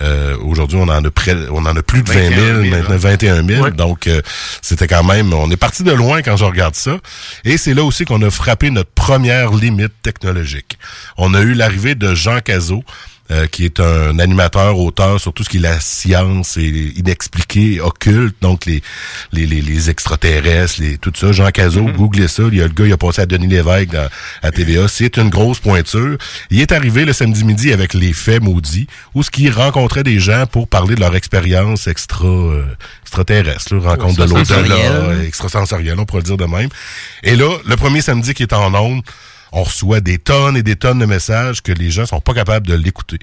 Euh, 0.00 0.36
Aujourd'hui, 0.38 0.78
on 0.80 0.88
en 0.88 1.04
a 1.04 1.10
près, 1.10 1.36
on 1.50 1.64
en 1.66 1.76
a 1.76 1.82
plus 1.82 2.02
de 2.02 2.10
20 2.10 2.28
000, 2.34 2.76
maintenant 2.76 2.96
21 2.96 3.46
000. 3.46 3.70
Donc, 3.70 4.06
euh, 4.06 4.20
c'était 4.60 4.88
quand 4.88 5.04
même, 5.04 5.32
on 5.32 5.50
est 5.50 5.56
parti 5.56 5.84
de 5.84 5.92
loin 5.92 6.22
quand 6.22 6.36
je 6.36 6.44
regarde 6.44 6.74
ça. 6.74 6.98
Et 7.44 7.56
c'est 7.56 7.74
là 7.74 7.84
aussi 7.84 8.04
qu'on 8.04 8.22
a 8.22 8.30
frappé 8.30 8.70
notre 8.70 8.90
première 8.90 9.52
limite 9.52 9.92
technologique. 10.02 10.78
On 11.18 11.34
a 11.34 11.40
eu 11.40 11.52
l'arrivée 11.54 11.94
de 11.94 12.14
Jean 12.14 12.40
Cazot, 12.40 12.82
euh, 13.32 13.46
qui 13.46 13.64
est 13.64 13.80
un 13.80 14.18
animateur, 14.18 14.78
auteur 14.78 15.20
sur 15.20 15.32
tout 15.32 15.42
ce 15.42 15.48
qui 15.48 15.56
est 15.56 15.60
la 15.60 15.80
science 15.80 16.56
et 16.56 16.92
inexpliqué, 16.96 17.80
occulte, 17.80 18.36
donc 18.42 18.66
les 18.66 18.82
les, 19.32 19.46
les, 19.46 19.62
les 19.62 19.90
extraterrestres, 19.90 20.74
les, 20.80 20.98
tout 20.98 21.12
ça. 21.14 21.32
Jean 21.32 21.50
Cazot, 21.50 21.82
mm-hmm. 21.82 21.96
googlez 21.96 22.28
ça. 22.28 22.42
Il 22.52 22.58
y 22.58 22.62
a 22.62 22.66
le 22.66 22.72
gars, 22.72 22.84
il 22.86 22.92
a 22.92 22.96
passé 22.96 23.22
à 23.22 23.26
Denis 23.26 23.46
Lévesque 23.46 23.96
à 24.42 24.50
TVA. 24.50 24.86
C'est 24.88 25.16
une 25.16 25.30
grosse 25.30 25.60
pointure. 25.60 26.18
Il 26.50 26.60
est 26.60 26.72
arrivé 26.72 27.04
le 27.04 27.12
samedi 27.12 27.44
midi 27.44 27.72
avec 27.72 27.94
les 27.94 28.12
faits 28.12 28.42
maudits, 28.42 28.86
où 29.14 29.22
ce 29.22 29.30
qui 29.30 29.48
rencontrait 29.50 30.02
des 30.02 30.18
gens 30.18 30.46
pour 30.46 30.68
parler 30.68 30.94
de 30.94 31.00
leur 31.00 31.16
expérience 31.16 31.86
extra 31.86 32.26
euh, 32.28 32.64
extraterrestre, 33.02 33.76
rencontre 33.76 34.26
de 34.26 34.32
l'au-delà, 34.32 35.24
extrasensorielle, 35.24 35.98
on 35.98 36.04
pourrait 36.04 36.22
le 36.22 36.26
dire 36.26 36.36
de 36.36 36.44
même. 36.44 36.68
Et 37.22 37.36
là, 37.36 37.56
le 37.66 37.76
premier 37.76 38.00
samedi 38.00 38.34
qui 38.34 38.42
est 38.42 38.52
en 38.52 38.74
ondes, 38.74 39.02
on 39.52 39.62
reçoit 39.62 40.00
des 40.00 40.18
tonnes 40.18 40.56
et 40.56 40.62
des 40.62 40.76
tonnes 40.76 40.98
de 40.98 41.06
messages 41.06 41.62
que 41.62 41.72
les 41.72 41.90
gens 41.90 42.06
sont 42.06 42.20
pas 42.20 42.34
capables 42.34 42.66
de 42.66 42.74
l'écouter. 42.74 43.18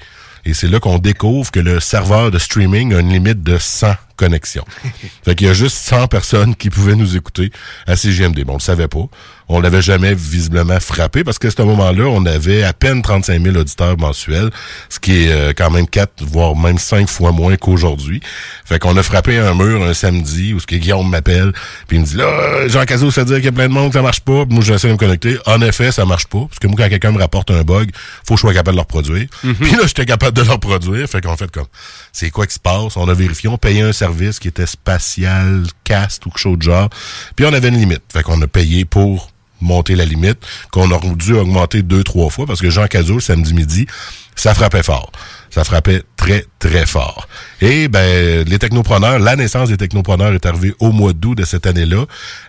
Et 0.45 0.53
c'est 0.53 0.67
là 0.67 0.79
qu'on 0.79 0.99
découvre 0.99 1.51
que 1.51 1.59
le 1.59 1.79
serveur 1.79 2.31
de 2.31 2.39
streaming 2.39 2.93
a 2.93 2.99
une 2.99 3.09
limite 3.09 3.43
de 3.43 3.57
100 3.57 3.93
connexions. 4.19 4.65
fait 5.23 5.35
qu'il 5.35 5.47
y 5.47 5.49
a 5.49 5.53
juste 5.53 5.77
100 5.77 6.07
personnes 6.07 6.55
qui 6.55 6.69
pouvaient 6.69 6.95
nous 6.95 7.15
écouter 7.15 7.51
à 7.87 7.95
CGMD. 7.95 8.43
Bon, 8.43 8.53
on 8.53 8.57
le 8.57 8.61
savait 8.61 8.87
pas 8.87 9.07
on 9.49 9.59
l'avait 9.59 9.81
jamais 9.81 10.13
visiblement 10.13 10.79
frappé 10.79 11.23
parce 11.23 11.39
qu'à 11.39 11.49
ce 11.49 11.61
moment-là, 11.63 12.05
on 12.05 12.25
avait 12.25 12.63
à 12.63 12.71
peine 12.71 13.01
35 13.01 13.43
000 13.43 13.57
auditeurs 13.57 13.97
mensuels, 13.97 14.51
ce 14.89 14.99
qui 14.99 15.23
est 15.23 15.31
euh, 15.31 15.53
quand 15.57 15.71
même 15.71 15.87
quatre, 15.87 16.23
voire 16.23 16.55
même 16.55 16.77
cinq 16.77 17.09
fois 17.09 17.31
moins 17.31 17.57
qu'aujourd'hui. 17.57 18.21
Fait 18.63 18.77
qu'on 18.77 18.95
a 18.95 19.01
frappé 19.01 19.39
un 19.39 19.55
mur 19.55 19.83
un 19.83 19.93
samedi 19.95 20.53
où 20.53 20.59
ce 20.59 20.67
que 20.67 20.75
Guillaume 20.75 21.09
m'appelle, 21.09 21.51
puis 21.87 21.97
il 21.97 22.01
me 22.01 22.05
dit 22.05 22.15
là, 22.15 22.67
Jean 22.67 22.85
Cazot, 22.85 23.09
ça 23.09 23.21
veut 23.21 23.25
dire 23.25 23.35
qu'il 23.37 23.45
y 23.45 23.49
a 23.49 23.51
plein 23.51 23.67
de 23.67 23.73
monde, 23.73 23.91
ça 23.91 24.03
marche 24.03 24.19
pas. 24.19 24.45
Puis 24.45 24.53
moi, 24.53 24.63
j'essaie 24.63 24.87
de 24.87 24.93
me 24.93 24.97
connecter. 24.97 25.37
En 25.47 25.61
effet, 25.61 25.91
ça 25.91 26.05
marche 26.05 26.27
pas, 26.27 26.45
parce 26.47 26.59
que 26.59 26.67
moi, 26.67 26.75
quand 26.77 26.89
quelqu'un 26.89 27.11
me 27.11 27.19
rapporte 27.19 27.49
un 27.49 27.63
bug, 27.63 27.89
faut 28.27 28.35
que 28.35 28.37
je 28.37 28.41
sois 28.41 28.53
capable 28.53 28.77
de 28.77 28.81
le 28.81 28.81
reproduire. 28.81 29.27
Mhm. 29.43 29.55
Puis 29.59 29.71
là, 29.71 29.87
j'étais 29.87 30.05
capable 30.05 30.37
de 30.37 30.43
le 30.43 30.51
reproduire. 30.51 31.09
Fait 31.09 31.21
qu'on 31.21 31.35
fait 31.35 31.49
comme, 31.49 31.67
c'est 32.13 32.29
quoi 32.29 32.45
qui 32.45 32.53
se 32.53 32.59
passe? 32.59 32.95
On 32.97 33.09
a 33.09 33.13
vérifié, 33.15 33.49
on 33.49 33.57
payait 33.57 33.81
un 33.81 33.93
service 33.93 34.08
qui 34.39 34.47
était 34.47 34.65
spatial, 34.65 35.63
cast 35.83 36.25
ou 36.25 36.29
quelque 36.29 36.39
chose 36.39 36.57
de 36.57 36.63
genre. 36.63 36.89
Puis 37.35 37.45
on 37.45 37.53
avait 37.53 37.69
une 37.69 37.77
limite. 37.77 38.03
Fait 38.11 38.23
qu'on 38.23 38.41
a 38.41 38.47
payé 38.47 38.85
pour 38.85 39.31
monter 39.61 39.95
la 39.95 40.05
limite, 40.05 40.37
qu'on 40.71 40.91
a 40.91 40.99
dû 41.15 41.33
augmenter 41.33 41.81
deux, 41.81 42.03
trois 42.03 42.29
fois, 42.29 42.45
parce 42.45 42.61
que 42.61 42.69
Jean 42.69 42.87
Cazot, 42.87 43.19
samedi 43.19 43.53
midi, 43.53 43.87
ça 44.35 44.53
frappait 44.53 44.83
fort. 44.83 45.11
Ça 45.49 45.63
frappait 45.63 46.03
très, 46.15 46.45
très 46.59 46.85
fort. 46.85 47.27
Et 47.59 47.87
ben, 47.87 48.45
les 48.47 48.59
technopreneurs, 48.59 49.19
la 49.19 49.35
naissance 49.35 49.69
des 49.69 49.77
technopreneurs 49.77 50.33
est 50.33 50.45
arrivée 50.45 50.73
au 50.79 50.91
mois 50.91 51.11
d'août 51.13 51.35
de 51.35 51.43
cette 51.43 51.65
année-là. 51.65 52.05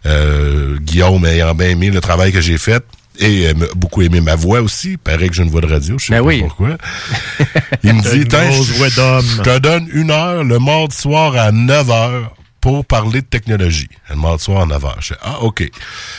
Euh, 0.06 0.78
Guillaume 0.78 1.24
ayant 1.24 1.54
bien 1.54 1.70
aimé 1.70 1.90
le 1.90 2.00
travail 2.00 2.30
que 2.30 2.40
j'ai 2.40 2.58
fait, 2.58 2.84
et 3.18 3.48
euh, 3.48 3.54
beaucoup 3.76 4.02
aimé 4.02 4.20
ma 4.20 4.34
voix 4.34 4.60
aussi. 4.60 4.96
Paraît 4.96 5.28
que 5.28 5.34
j'ai 5.34 5.42
une 5.42 5.50
voix 5.50 5.60
de 5.60 5.66
radio, 5.66 5.98
je 5.98 6.06
sais 6.06 6.20
ben 6.20 6.24
pas 6.24 6.46
pourquoi. 6.46 6.76
Il 7.84 7.94
me 7.94 8.02
dit, 8.02 8.20
je 8.20 9.42
te 9.42 9.58
donne 9.58 9.88
une 9.92 10.10
heure 10.10 10.44
le 10.44 10.58
mardi 10.58 10.96
soir 10.96 11.36
à 11.36 11.52
9 11.52 11.90
heures 11.90 12.34
pour 12.60 12.84
parler 12.84 13.22
de 13.22 13.26
technologie. 13.26 13.88
Elle 14.08 14.16
m'a 14.16 14.36
soir 14.38 14.62
en 14.62 14.66
9 14.66 14.82
Je 15.00 15.14
ah, 15.22 15.42
OK. 15.42 15.68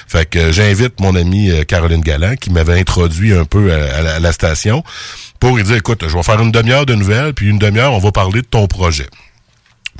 Fait 0.08 0.28
que 0.28 0.40
euh, 0.40 0.52
j'invite 0.52 1.00
mon 1.00 1.16
amie 1.16 1.52
euh, 1.52 1.64
Caroline 1.64 2.02
Galland, 2.02 2.36
qui 2.36 2.50
m'avait 2.52 2.80
introduit 2.80 3.34
un 3.34 3.46
peu 3.46 3.72
à, 3.72 4.20
la, 4.20 4.32
station, 4.32 4.84
pour 5.40 5.56
lui 5.56 5.64
dire, 5.64 5.76
écoute, 5.76 6.08
je 6.08 6.16
vais 6.16 6.24
faire 6.24 6.42
une 6.42 6.52
demi-heure 6.52 6.86
de 6.86 6.96
nouvelles, 6.96 7.34
puis 7.34 7.50
une 7.50 7.60
demi-heure, 7.60 7.94
on 7.94 8.00
va 8.00 8.12
parler 8.12 8.42
de 8.42 8.48
ton 8.48 8.68
projet. 8.68 9.08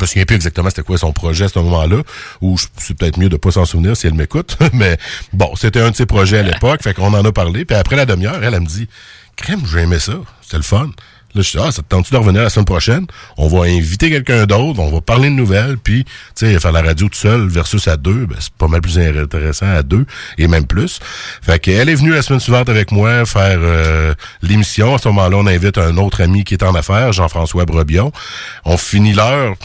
Je 0.02 0.06
me 0.06 0.08
souviens 0.08 0.26
plus 0.26 0.36
exactement 0.36 0.68
c'était 0.70 0.82
quoi 0.82 0.98
son 0.98 1.14
projet 1.14 1.46
à 1.46 1.48
ce 1.48 1.60
moment-là, 1.60 2.02
ou 2.42 2.58
c'est 2.78 2.98
peut-être 2.98 3.20
mieux 3.20 3.30
de 3.30 3.38
pas 3.38 3.52
s'en 3.52 3.66
souvenir 3.66 3.96
si 3.96 4.08
elle 4.08 4.16
m'écoute, 4.16 4.58
mais 4.74 4.98
bon, 5.32 5.56
c'était 5.56 5.80
un 5.80 5.92
de 5.92 5.96
ses 5.96 6.08
projets 6.08 6.40
à 6.40 6.42
l'époque, 6.42 6.82
fait 6.82 6.96
qu'on 6.96 7.14
en 7.14 7.24
a 7.24 7.32
parlé, 7.32 7.66
puis 7.66 7.78
après 7.78 7.96
la 7.96 8.08
demi-heure, 8.08 8.44
elle, 8.44 8.56
elle 8.56 8.62
me 8.62 8.66
dit, 8.66 8.88
crème, 9.36 9.62
j'ai 9.72 9.82
aimé 9.82 10.00
ça, 10.00 10.14
c'était 10.42 10.58
le 10.58 10.64
fun. 10.64 10.90
Là, 11.34 11.42
je 11.42 11.52
dis, 11.52 11.58
ah, 11.60 11.72
ça 11.72 11.82
te 11.82 11.88
tente-tu 11.88 12.14
de 12.14 12.18
revenir 12.18 12.44
la 12.44 12.50
semaine 12.50 12.66
prochaine? 12.66 13.06
On 13.38 13.48
va 13.48 13.66
inviter 13.66 14.10
quelqu'un 14.10 14.46
d'autre, 14.46 14.80
on 14.80 14.92
va 14.92 15.02
parler 15.02 15.30
de 15.30 15.36
nouvelles, 15.36 15.78
puis, 15.78 16.04
tu 16.04 16.12
sais, 16.36 16.60
faire 16.60 16.72
la 16.72 16.82
radio 16.82 17.08
tout 17.08 17.18
seul 17.18 17.48
versus 17.48 17.88
à 17.88 17.98
deux, 17.98 18.26
ben, 18.26 18.38
c'est 18.40 18.54
pas 18.54 18.68
mal 18.68 18.82
plus 18.82 19.00
intéressant 19.00 19.68
à 19.68 19.84
deux, 19.84 20.06
et 20.38 20.48
même 20.48 20.66
plus. 20.68 21.00
Fait 21.42 21.60
qu'elle 21.60 21.90
est 21.90 21.96
venue 21.96 22.12
la 22.12 22.22
semaine 22.22 22.40
suivante 22.40 22.70
avec 22.70 22.92
moi 22.92 23.26
faire 23.26 23.60
euh, 23.62 24.14
l'émission. 24.42 24.96
À 24.96 24.98
ce 24.98 25.08
moment-là, 25.10 25.38
on 25.38 25.48
invite 25.48 25.78
un 25.78 25.98
autre 25.98 26.22
ami 26.22 26.44
qui 26.44 26.54
est 26.54 26.64
en 26.64 26.76
affaires, 26.76 27.14
Jean-François 27.14 27.66
Brebion. 27.66 28.12
On 28.66 28.78
finit 28.78 29.14
l'heure, 29.14 29.56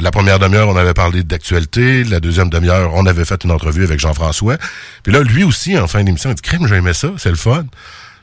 la 0.00 0.10
première 0.10 0.38
demi-heure, 0.38 0.68
on 0.68 0.76
avait 0.76 0.94
parlé 0.94 1.22
d'actualité, 1.22 2.04
la 2.04 2.20
deuxième 2.20 2.50
demi-heure, 2.50 2.92
on 2.94 3.06
avait 3.06 3.24
fait 3.24 3.42
une 3.44 3.50
entrevue 3.50 3.84
avec 3.84 3.98
Jean-François. 3.98 4.56
Puis 5.02 5.12
là, 5.12 5.22
lui 5.22 5.44
aussi, 5.44 5.78
en 5.78 5.86
fin 5.86 6.02
d'émission, 6.04 6.30
il 6.30 6.34
dit, 6.34 6.42
crème, 6.42 6.66
j'aimais 6.66 6.94
ça, 6.94 7.08
c'est 7.16 7.30
le 7.30 7.36
fun. 7.36 7.64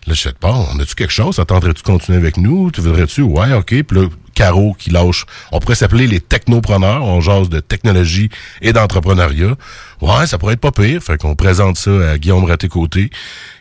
Là, 0.08 0.14
je 0.16 0.22
sais 0.22 0.34
pas, 0.34 0.52
on 0.52 0.80
a-tu 0.80 0.96
quelque 0.96 1.14
chose? 1.14 1.38
Attendrais-tu 1.40 1.84
continuer 1.84 2.18
avec 2.18 2.38
nous? 2.38 2.72
Tu 2.72 2.82
voudrais-tu? 2.82 3.22
Ouais, 3.22 3.54
OK. 3.54 3.84
Puis 3.84 3.98
là, 3.98 4.08
Caro 4.34 4.74
qui 4.74 4.90
lâche. 4.90 5.26
On 5.52 5.60
pourrait 5.60 5.76
s'appeler 5.76 6.08
les 6.08 6.20
technopreneurs. 6.20 7.04
On 7.04 7.22
jase 7.22 7.50
de 7.50 7.60
technologie 7.60 8.30
et 8.62 8.74
d'entrepreneuriat. 8.74 9.56
Ouais, 10.02 10.26
ça 10.26 10.38
pourrait 10.38 10.54
être 10.54 10.62
pas 10.62 10.72
pire. 10.72 11.04
Fait 11.04 11.18
qu'on 11.18 11.36
présente 11.36 11.78
ça 11.78 11.92
à 12.12 12.18
Guillaume 12.18 12.46
Raté-Côté 12.46 13.12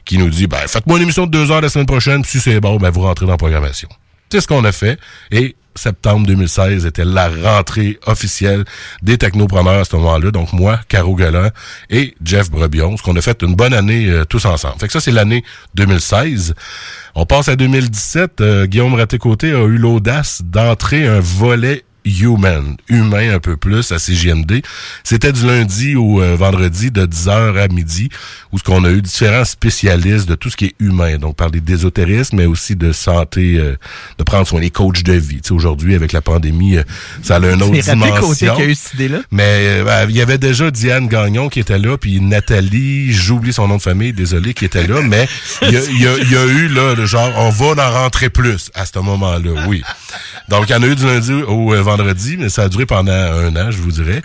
qui 0.05 0.17
nous 0.17 0.31
dit, 0.31 0.47
ben, 0.47 0.67
faites-moi 0.67 0.97
une 0.97 1.05
émission 1.05 1.27
de 1.27 1.31
deux 1.31 1.51
heures 1.51 1.61
la 1.61 1.69
semaine 1.69 1.87
prochaine. 1.87 2.23
Puis 2.23 2.31
si 2.33 2.41
c'est 2.41 2.61
bon, 2.61 2.77
ben, 2.77 2.91
vous 2.91 3.03
rentrez 3.03 3.27
dans 3.27 3.33
la 3.33 3.39
programmation. 3.39 3.89
C'est 4.31 4.41
ce 4.41 4.47
qu'on 4.47 4.65
a 4.65 4.73
fait. 4.73 4.99
Et 5.33 5.57
septembre 5.75 6.27
2016 6.27 6.87
était 6.87 7.05
la 7.05 7.29
rentrée 7.29 7.99
officielle 8.07 8.65
des 9.03 9.19
technopreneurs 9.19 9.81
à 9.81 9.85
ce 9.85 9.97
moment-là. 9.97 10.31
Donc 10.31 10.53
moi, 10.53 10.81
Caro 10.89 11.15
Galland 11.15 11.51
et 11.89 12.15
Jeff 12.23 12.51
Brebion, 12.51 12.97
ce 12.97 13.03
qu'on 13.03 13.17
a 13.17 13.23
fait 13.23 13.43
une 13.43 13.55
bonne 13.55 13.75
année 13.75 14.09
euh, 14.09 14.25
tous 14.25 14.45
ensemble. 14.45 14.79
Fait 14.79 14.87
que 14.87 14.93
ça, 14.93 15.01
c'est 15.01 15.11
l'année 15.11 15.43
2016. 15.75 16.55
On 17.15 17.27
passe 17.27 17.49
à 17.49 17.57
2017. 17.57 18.41
Euh, 18.41 18.67
Guillaume 18.67 18.95
Raté-Côté 18.95 19.53
a 19.53 19.65
eu 19.65 19.77
l'audace 19.77 20.43
d'entrer 20.45 21.07
un 21.07 21.21
volet 21.21 21.85
human, 22.05 22.77
humain 22.89 23.35
un 23.35 23.39
peu 23.39 23.57
plus 23.57 23.93
à 23.93 23.99
CGMD. 23.99 24.63
C'était 25.05 25.33
du 25.33 25.47
lundi 25.47 25.97
au 25.97 26.23
euh, 26.23 26.37
vendredi 26.37 26.91
de 26.91 27.07
10h 27.07 27.59
à 27.59 27.69
midi 27.69 28.09
où 28.53 28.59
ce 28.59 28.65
qu'on 28.65 28.85
a 28.85 28.91
eu 28.91 29.03
différents 29.03 29.45
spécialistes 29.45 30.29
de 30.29 30.35
tout 30.35 30.51
ce 30.51 30.57
qui 30.57 30.67
est 30.67 30.75
humain. 30.81 31.19
Donc 31.19 31.37
parler 31.37 31.61
d'ésotérisme 31.61 32.37
mais 32.37 32.47
aussi 32.47 32.77
de 32.77 32.93
santé 32.93 33.57
euh, 33.59 33.77
de 34.19 34.25
prendre 34.25 34.47
soin 34.47 34.61
des 34.61 34.71
coachs 34.71 35.03
de 35.03 35.13
vie. 35.13 35.41
aujourd'hui 35.51 35.95
avec 35.95 36.13
la 36.13 36.21
pandémie, 36.21 36.77
euh, 36.77 36.83
ça 37.23 37.37
a 37.37 37.39
une 37.39 37.63
autre 37.63 37.73
dimension. 37.73 38.55
Qui 38.57 38.63
a 38.63 38.67
eu 38.67 38.75
cette 38.75 38.95
idée-là. 38.95 39.21
Mais 39.31 39.83
ben, 39.85 40.07
il 40.09 40.17
y 40.17 40.21
avait 40.21 40.39
déjà 40.39 40.71
Diane 40.71 41.09
Gagnon 41.09 41.49
qui 41.49 41.61
était 41.61 41.79
là 41.79 41.97
puis 41.97 42.21
Nathalie, 42.21 43.13
j'oublie 43.13 43.53
son 43.53 43.69
nom 43.69 43.77
de 43.77 43.83
famille, 43.83 44.13
désolé 44.13 44.55
qui 44.55 44.65
était 44.65 44.87
là, 44.87 45.01
mais 45.05 45.29
il 45.63 45.71
y 45.71 45.77
a, 46.07 46.19
y 46.19 46.37
a, 46.37 46.45
eu 46.47 46.69
là 46.69 46.95
le 46.95 47.07
genre 47.07 47.33
on 47.37 47.51
va 47.51 47.87
en 47.87 47.93
rentrer 48.03 48.31
plus 48.31 48.71
à 48.75 48.87
ce 48.87 48.99
moment-là, 48.99 49.67
oui. 49.69 49.83
Donc 50.49 50.69
il 50.69 50.73
y 50.73 50.75
en 50.75 50.83
a 50.83 50.87
eu 50.87 50.97
du 50.97 51.07
lundi 51.07 51.33
au 51.33 51.75
vendredi, 51.83 51.90
mais 52.39 52.49
ça 52.49 52.63
a 52.63 52.69
duré 52.69 52.87
pendant 52.87 53.13
un 53.13 53.55
an, 53.57 53.71
je 53.71 53.79
vous 53.79 53.93
dirais. 53.93 54.23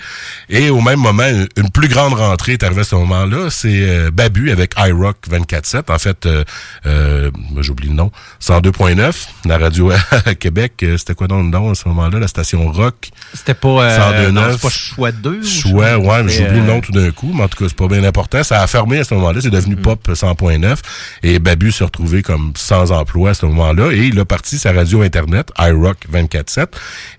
Et 0.50 0.70
au 0.70 0.82
même 0.82 1.00
moment, 1.00 1.28
une 1.56 1.70
plus 1.70 1.88
grande 1.88 2.14
rentrée 2.14 2.54
est 2.54 2.64
arrivée 2.64 2.82
à 2.82 2.86
ce 2.86 2.96
moment-là. 2.96 3.50
C'est 3.50 3.90
euh, 3.90 4.12
Babu 4.12 4.52
avec 4.52 4.74
iRock 4.78 5.18
24-7. 5.30 5.92
En 5.92 6.00
fait, 6.00 6.26
euh, 6.26 6.44
euh 6.86 7.32
j'oublie 7.58 7.88
le 7.88 7.96
nom, 7.96 8.12
102.9, 8.42 9.14
la 9.46 9.58
radio 9.58 9.92
à 10.26 10.36
Québec. 10.36 10.86
C'était 10.98 11.16
quoi 11.16 11.28
dans 11.28 11.38
le 11.38 11.50
nom 11.50 11.72
à 11.72 11.76
ce 11.76 11.88
moment-là? 11.88 12.20
La 12.20 12.28
station 12.28 12.72
Rock? 12.72 13.10
C'était 13.34 13.54
pas, 13.54 13.68
euh, 13.68 14.30
102.9. 14.32 14.62
pas 14.62 14.70
Choix 14.70 15.12
2? 15.12 15.44
Choix, 15.44 15.98
ouais, 15.98 16.24
mais 16.24 16.32
j'oublie 16.32 16.60
le 16.60 16.66
nom 16.66 16.82
tout 16.82 16.92
d'un 16.92 17.12
coup. 17.12 17.32
Mais 17.34 17.44
en 17.44 17.48
tout 17.48 17.58
cas, 17.58 17.66
c'est 17.68 17.78
pas 17.78 17.88
bien 17.88 18.04
important. 18.04 18.44
Ça 18.44 18.62
a 18.62 18.68
fermé 18.68 19.00
à 19.00 19.04
ce 19.04 19.14
moment-là. 19.16 19.42
C'est 19.42 19.50
devenu 19.50 19.76
mm. 19.76 19.82
Pop 19.82 20.08
100.9. 20.08 20.78
Et 21.24 21.40
Babu 21.40 21.72
s'est 21.72 21.84
retrouvé 21.84 22.22
comme 22.22 22.54
sans 22.56 22.92
emploi 22.92 23.32
à 23.32 23.34
ce 23.34 23.46
moment-là. 23.46 23.92
Et 23.92 24.06
il 24.06 24.20
a 24.20 24.26
parti 24.26 24.58
sa 24.58 24.72
radio 24.72 25.02
Internet, 25.02 25.52
iRock 25.58 25.98
24-7. 26.12 26.68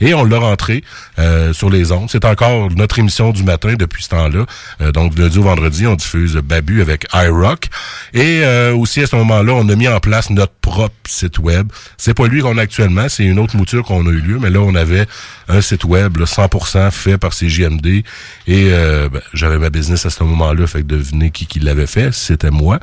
Et 0.00 0.14
on 0.14 0.24
l'a 0.24 0.35
rentré 0.36 0.82
euh, 1.18 1.52
sur 1.52 1.70
les 1.70 1.92
ondes. 1.92 2.08
C'est 2.10 2.24
encore 2.24 2.70
notre 2.72 2.98
émission 2.98 3.32
du 3.32 3.42
matin 3.42 3.74
depuis 3.78 4.02
ce 4.02 4.10
temps-là. 4.10 4.46
Euh, 4.80 4.92
donc, 4.92 5.18
lundi 5.18 5.38
au 5.38 5.42
vendredi, 5.42 5.86
on 5.86 5.94
diffuse 5.94 6.36
Babu 6.36 6.80
avec 6.80 7.06
iRock. 7.12 7.68
Et 8.14 8.40
euh, 8.42 8.74
aussi, 8.74 9.00
à 9.02 9.06
ce 9.06 9.16
moment-là, 9.16 9.52
on 9.54 9.68
a 9.68 9.76
mis 9.76 9.88
en 9.88 10.00
place 10.00 10.30
notre 10.30 10.52
propre 10.54 10.94
site 11.06 11.38
web. 11.38 11.68
C'est 11.96 12.14
pas 12.14 12.26
lui 12.26 12.42
qu'on 12.42 12.58
a 12.58 12.62
actuellement, 12.62 13.08
c'est 13.08 13.24
une 13.24 13.38
autre 13.38 13.56
mouture 13.56 13.84
qu'on 13.84 14.06
a 14.06 14.10
eu 14.10 14.20
lieu, 14.20 14.38
mais 14.38 14.50
là, 14.50 14.60
on 14.60 14.74
avait 14.74 15.06
un 15.48 15.60
site 15.60 15.84
web 15.84 16.18
100% 16.18 16.90
fait 16.90 17.18
par 17.18 17.32
CJMD. 17.32 17.86
Et 17.86 18.02
euh, 18.48 19.08
ben, 19.08 19.20
j'avais 19.32 19.58
ma 19.58 19.70
business 19.70 20.06
à 20.06 20.10
ce 20.10 20.22
moment-là, 20.24 20.66
fait 20.66 20.80
que 20.80 20.86
devinez 20.86 21.30
qui, 21.30 21.46
qui 21.46 21.60
l'avait 21.60 21.86
fait. 21.86 22.12
C'était 22.12 22.50
moi 22.50 22.80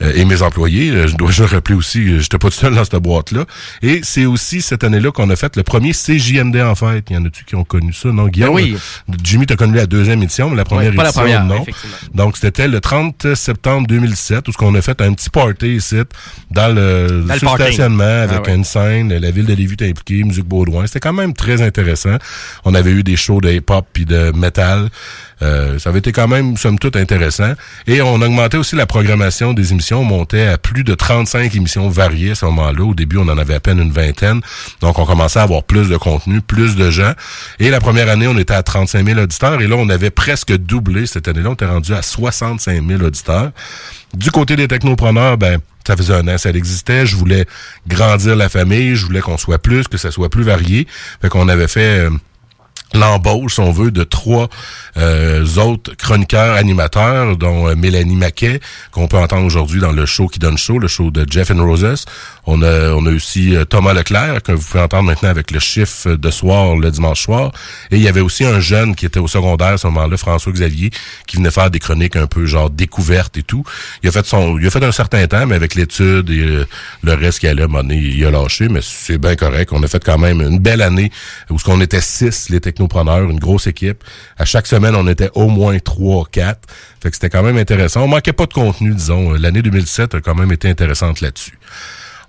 et 0.00 0.24
mes 0.24 0.42
employés. 0.42 1.08
Je 1.08 1.16
dois 1.16 1.30
je 1.42 1.44
rappeler 1.44 1.74
aussi, 1.74 2.20
j'étais 2.20 2.38
pas 2.38 2.48
tout 2.48 2.56
seul 2.56 2.74
dans 2.74 2.84
cette 2.84 2.96
boîte-là. 2.96 3.46
Et 3.82 4.00
c'est 4.02 4.26
aussi 4.26 4.62
cette 4.62 4.84
année-là 4.84 5.10
qu'on 5.12 5.30
a 5.30 5.36
fait 5.36 5.56
le 5.56 5.62
premier 5.62 5.92
CJMD 5.92 6.56
en 6.56 6.74
Il 7.08 7.14
y 7.14 7.16
en 7.16 7.24
a-tu 7.24 7.44
qui 7.44 7.54
ont 7.54 7.64
connu 7.64 7.92
ça, 7.92 8.08
non? 8.08 8.28
Guillaume, 8.28 8.54
ben 8.54 8.62
oui. 8.62 8.76
Jimmy, 9.22 9.46
t'as 9.46 9.56
connu 9.56 9.74
la 9.74 9.86
deuxième 9.86 10.22
édition, 10.22 10.50
mais 10.50 10.56
la 10.56 10.64
première 10.64 10.92
édition, 10.92 11.44
non. 11.44 11.64
Donc, 12.14 12.36
c'était 12.36 12.68
le 12.68 12.80
30 12.80 13.34
septembre 13.34 13.86
2007, 13.86 14.48
où 14.48 14.52
ce 14.52 14.56
qu'on 14.56 14.74
a 14.74 14.82
fait 14.82 15.00
un 15.00 15.12
petit 15.12 15.30
party 15.30 15.76
ici, 15.76 15.96
dans 16.50 16.74
le, 16.74 17.26
stationnement, 17.36 18.04
avec 18.04 18.42
ah 18.46 18.50
une 18.52 18.64
scène, 18.64 19.12
la 19.12 19.30
ville 19.30 19.46
de 19.46 19.54
Lévis 19.54 19.76
est 19.80 19.90
impliquée, 19.90 20.24
musique 20.24 20.44
Baudouin. 20.46 20.86
C'était 20.86 21.00
quand 21.00 21.12
même 21.12 21.34
très 21.34 21.62
intéressant. 21.62 22.16
On 22.64 22.74
avait 22.74 22.92
eu 22.92 23.02
des 23.02 23.16
shows 23.16 23.40
de 23.40 23.50
hip-hop 23.50 23.86
puis 23.92 24.04
de 24.04 24.32
metal. 24.32 24.88
Euh, 25.42 25.78
ça 25.78 25.90
avait 25.90 25.98
été 25.98 26.12
quand 26.12 26.28
même, 26.28 26.56
somme 26.56 26.78
toute, 26.78 26.96
intéressant. 26.96 27.52
Et 27.86 28.00
on 28.00 28.14
augmentait 28.14 28.56
aussi 28.56 28.76
la 28.76 28.86
programmation 28.86 29.52
des 29.52 29.72
émissions. 29.72 30.00
On 30.00 30.04
montait 30.04 30.46
à 30.46 30.58
plus 30.58 30.84
de 30.84 30.94
35 30.94 31.54
émissions 31.54 31.88
variées 31.88 32.32
à 32.32 32.34
ce 32.34 32.44
moment-là. 32.46 32.84
Au 32.84 32.94
début, 32.94 33.18
on 33.18 33.28
en 33.28 33.38
avait 33.38 33.54
à 33.54 33.60
peine 33.60 33.80
une 33.80 33.92
vingtaine. 33.92 34.40
Donc, 34.80 34.98
on 34.98 35.04
commençait 35.04 35.40
à 35.40 35.42
avoir 35.42 35.64
plus 35.64 35.88
de 35.88 35.96
contenu, 35.96 36.40
plus 36.40 36.76
de 36.76 36.90
gens. 36.90 37.12
Et 37.58 37.70
la 37.70 37.80
première 37.80 38.08
année, 38.08 38.28
on 38.28 38.38
était 38.38 38.54
à 38.54 38.62
35 38.62 39.04
000 39.04 39.20
auditeurs. 39.20 39.60
Et 39.60 39.66
là, 39.66 39.76
on 39.76 39.88
avait 39.88 40.10
presque 40.10 40.56
doublé. 40.56 41.06
Cette 41.06 41.28
année-là, 41.28 41.50
on 41.50 41.54
était 41.54 41.66
rendu 41.66 41.92
à 41.92 42.02
65 42.02 42.86
000 42.86 43.02
auditeurs. 43.02 43.50
Du 44.14 44.30
côté 44.30 44.56
des 44.56 44.68
technopreneurs, 44.68 45.38
ben, 45.38 45.58
ça 45.86 45.96
faisait 45.96 46.14
un 46.14 46.28
an, 46.28 46.38
ça 46.38 46.50
existait. 46.50 47.06
Je 47.06 47.16
voulais 47.16 47.46
grandir 47.88 48.36
la 48.36 48.48
famille. 48.48 48.94
Je 48.94 49.06
voulais 49.06 49.20
qu'on 49.20 49.38
soit 49.38 49.58
plus, 49.58 49.88
que 49.88 49.98
ça 49.98 50.10
soit 50.10 50.28
plus 50.28 50.44
varié. 50.44 50.86
Fait 51.20 51.28
qu'on 51.28 51.48
avait 51.48 51.68
fait... 51.68 52.06
Euh, 52.06 52.10
l'embauche, 52.94 53.58
on 53.58 53.72
veut, 53.72 53.90
de 53.90 54.04
trois 54.04 54.48
euh, 54.96 55.44
autres 55.56 55.94
chroniqueurs 55.96 56.56
animateurs, 56.56 57.36
dont 57.36 57.68
euh, 57.68 57.74
Mélanie 57.74 58.16
Maquet, 58.16 58.60
qu'on 58.90 59.08
peut 59.08 59.18
entendre 59.18 59.46
aujourd'hui 59.46 59.80
dans 59.80 59.92
le 59.92 60.06
show 60.06 60.28
qui 60.28 60.38
donne 60.38 60.58
show, 60.58 60.78
le 60.78 60.88
show 60.88 61.10
de 61.10 61.26
Jeff 61.28 61.50
and 61.50 61.62
Roses. 61.62 62.04
On 62.46 62.60
a, 62.62 62.90
on 62.90 63.06
a 63.06 63.10
aussi 63.10 63.56
euh, 63.56 63.64
Thomas 63.64 63.94
Leclerc, 63.94 64.42
que 64.42 64.52
vous 64.52 64.62
pouvez 64.62 64.82
entendre 64.82 65.04
maintenant 65.04 65.30
avec 65.30 65.50
le 65.50 65.60
chiffre 65.60 66.14
de 66.14 66.30
soir, 66.30 66.76
le 66.76 66.90
dimanche 66.90 67.22
soir. 67.22 67.52
Et 67.90 67.96
il 67.96 68.02
y 68.02 68.08
avait 68.08 68.20
aussi 68.20 68.44
un 68.44 68.60
jeune 68.60 68.94
qui 68.94 69.06
était 69.06 69.20
au 69.20 69.28
secondaire 69.28 69.68
à 69.68 69.78
ce 69.78 69.86
moment-là, 69.86 70.16
François 70.16 70.52
Xavier, 70.52 70.90
qui 71.26 71.36
venait 71.36 71.50
faire 71.50 71.70
des 71.70 71.78
chroniques 71.78 72.16
un 72.16 72.26
peu 72.26 72.44
genre 72.44 72.68
découvertes 72.68 73.36
et 73.38 73.42
tout. 73.42 73.64
Il 74.02 74.08
a 74.08 74.12
fait 74.12 74.26
son, 74.26 74.58
il 74.58 74.66
a 74.66 74.70
fait 74.70 74.84
un 74.84 74.92
certain 74.92 75.26
temps, 75.26 75.46
mais 75.46 75.54
avec 75.54 75.74
l'étude 75.74 76.28
et 76.30 76.64
le 77.02 77.14
reste 77.14 77.38
qu'il 77.38 77.48
allait, 77.48 77.62
à 77.62 77.82
il 77.90 78.24
a 78.24 78.30
lâché, 78.30 78.68
mais 78.68 78.80
c'est 78.82 79.18
bien 79.18 79.36
correct. 79.36 79.72
On 79.72 79.82
a 79.82 79.88
fait 79.88 80.04
quand 80.04 80.18
même 80.18 80.40
une 80.40 80.58
belle 80.58 80.82
année 80.82 81.10
où 81.48 81.58
ce 81.58 81.64
qu'on 81.64 81.80
était 81.80 82.00
six, 82.00 82.48
les 82.50 82.60
technologies 82.60 82.82
une 82.82 83.38
grosse 83.38 83.66
équipe. 83.66 84.02
À 84.38 84.44
chaque 84.44 84.66
semaine, 84.66 84.94
on 84.94 85.06
était 85.06 85.30
au 85.34 85.48
moins 85.48 85.78
3, 85.78 86.26
4. 86.30 86.58
Fait 87.02 87.10
que 87.10 87.16
c'était 87.16 87.30
quand 87.30 87.42
même 87.42 87.56
intéressant. 87.56 88.02
On 88.02 88.08
manquait 88.08 88.32
pas 88.32 88.46
de 88.46 88.52
contenu, 88.52 88.94
disons. 88.94 89.32
L'année 89.32 89.62
2007 89.62 90.14
a 90.14 90.20
quand 90.20 90.34
même 90.34 90.52
été 90.52 90.68
intéressante 90.68 91.20
là-dessus. 91.20 91.58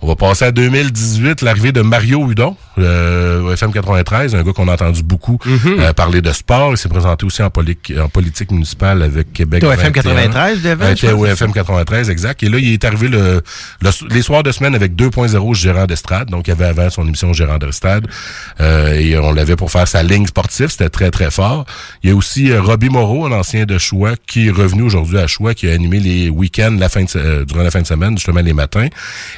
On 0.03 0.07
va 0.07 0.17
passer 0.17 0.43
à 0.43 0.51
2018, 0.51 1.41
l'arrivée 1.43 1.71
de 1.71 1.79
Mario 1.79 2.29
Hudon, 2.29 2.57
euh, 2.77 3.53
FM 3.53 3.71
93, 3.71 4.35
un 4.35 4.43
gars 4.43 4.51
qu'on 4.51 4.67
a 4.67 4.73
entendu 4.73 5.01
beaucoup 5.01 5.39
mhm. 5.45 5.79
euh, 5.79 5.93
parler 5.93 6.21
de 6.21 6.33
sport. 6.33 6.71
Il 6.71 6.77
s'est 6.77 6.89
présenté 6.89 7.25
aussi 7.25 7.41
en, 7.41 7.45
en 7.45 8.09
politique 8.09 8.51
municipale 8.51 9.01
avec 9.01 9.31
Québec. 9.31 9.63
Au 9.63 9.71
FM 9.71 9.93
93, 9.93 10.65
Était 10.91 11.13
au 11.13 11.25
FM 11.25 11.53
93, 11.53 12.09
exact. 12.09 12.43
Et 12.43 12.49
là, 12.49 12.57
il 12.57 12.73
est 12.73 12.83
arrivé 12.83 13.07
le, 13.07 13.41
les 14.09 14.21
soirs 14.21 14.43
de 14.43 14.51
semaine 14.51 14.75
avec 14.75 14.93
2.0 14.93 15.55
gérant 15.55 15.85
d'estrade. 15.85 16.29
Donc, 16.29 16.49
il 16.49 16.51
avait 16.51 16.65
avant 16.65 16.89
son 16.89 17.07
émission 17.07 17.31
gérant 17.31 17.57
d'estrade. 17.57 18.05
Euh, 18.59 18.95
et 18.95 19.17
on 19.17 19.31
l'avait 19.31 19.55
pour 19.55 19.71
faire 19.71 19.87
sa 19.87 20.03
ligne 20.03 20.27
sportive. 20.27 20.67
C'était 20.67 20.89
très, 20.89 21.11
très 21.11 21.31
fort. 21.31 21.65
Il 22.03 22.09
y 22.09 22.11
a 22.11 22.15
aussi 22.17 22.51
euh, 22.51 22.61
Robbie 22.61 22.89
Moreau, 22.89 23.25
un 23.25 23.31
ancien 23.31 23.63
de 23.63 23.77
Choix, 23.77 24.15
qui 24.27 24.49
est 24.49 24.51
revenu 24.51 24.81
aujourd'hui 24.81 25.19
à 25.19 25.27
Choix, 25.27 25.53
qui 25.53 25.69
a 25.69 25.73
animé 25.73 26.01
les 26.01 26.27
week-ends 26.27 26.75
la 26.77 26.89
fin 26.89 27.03
de, 27.05 27.45
durant 27.45 27.63
la 27.63 27.71
fin 27.71 27.81
de 27.81 27.87
semaine, 27.87 28.17
justement 28.17 28.41
les 28.41 28.51
matins. 28.51 28.89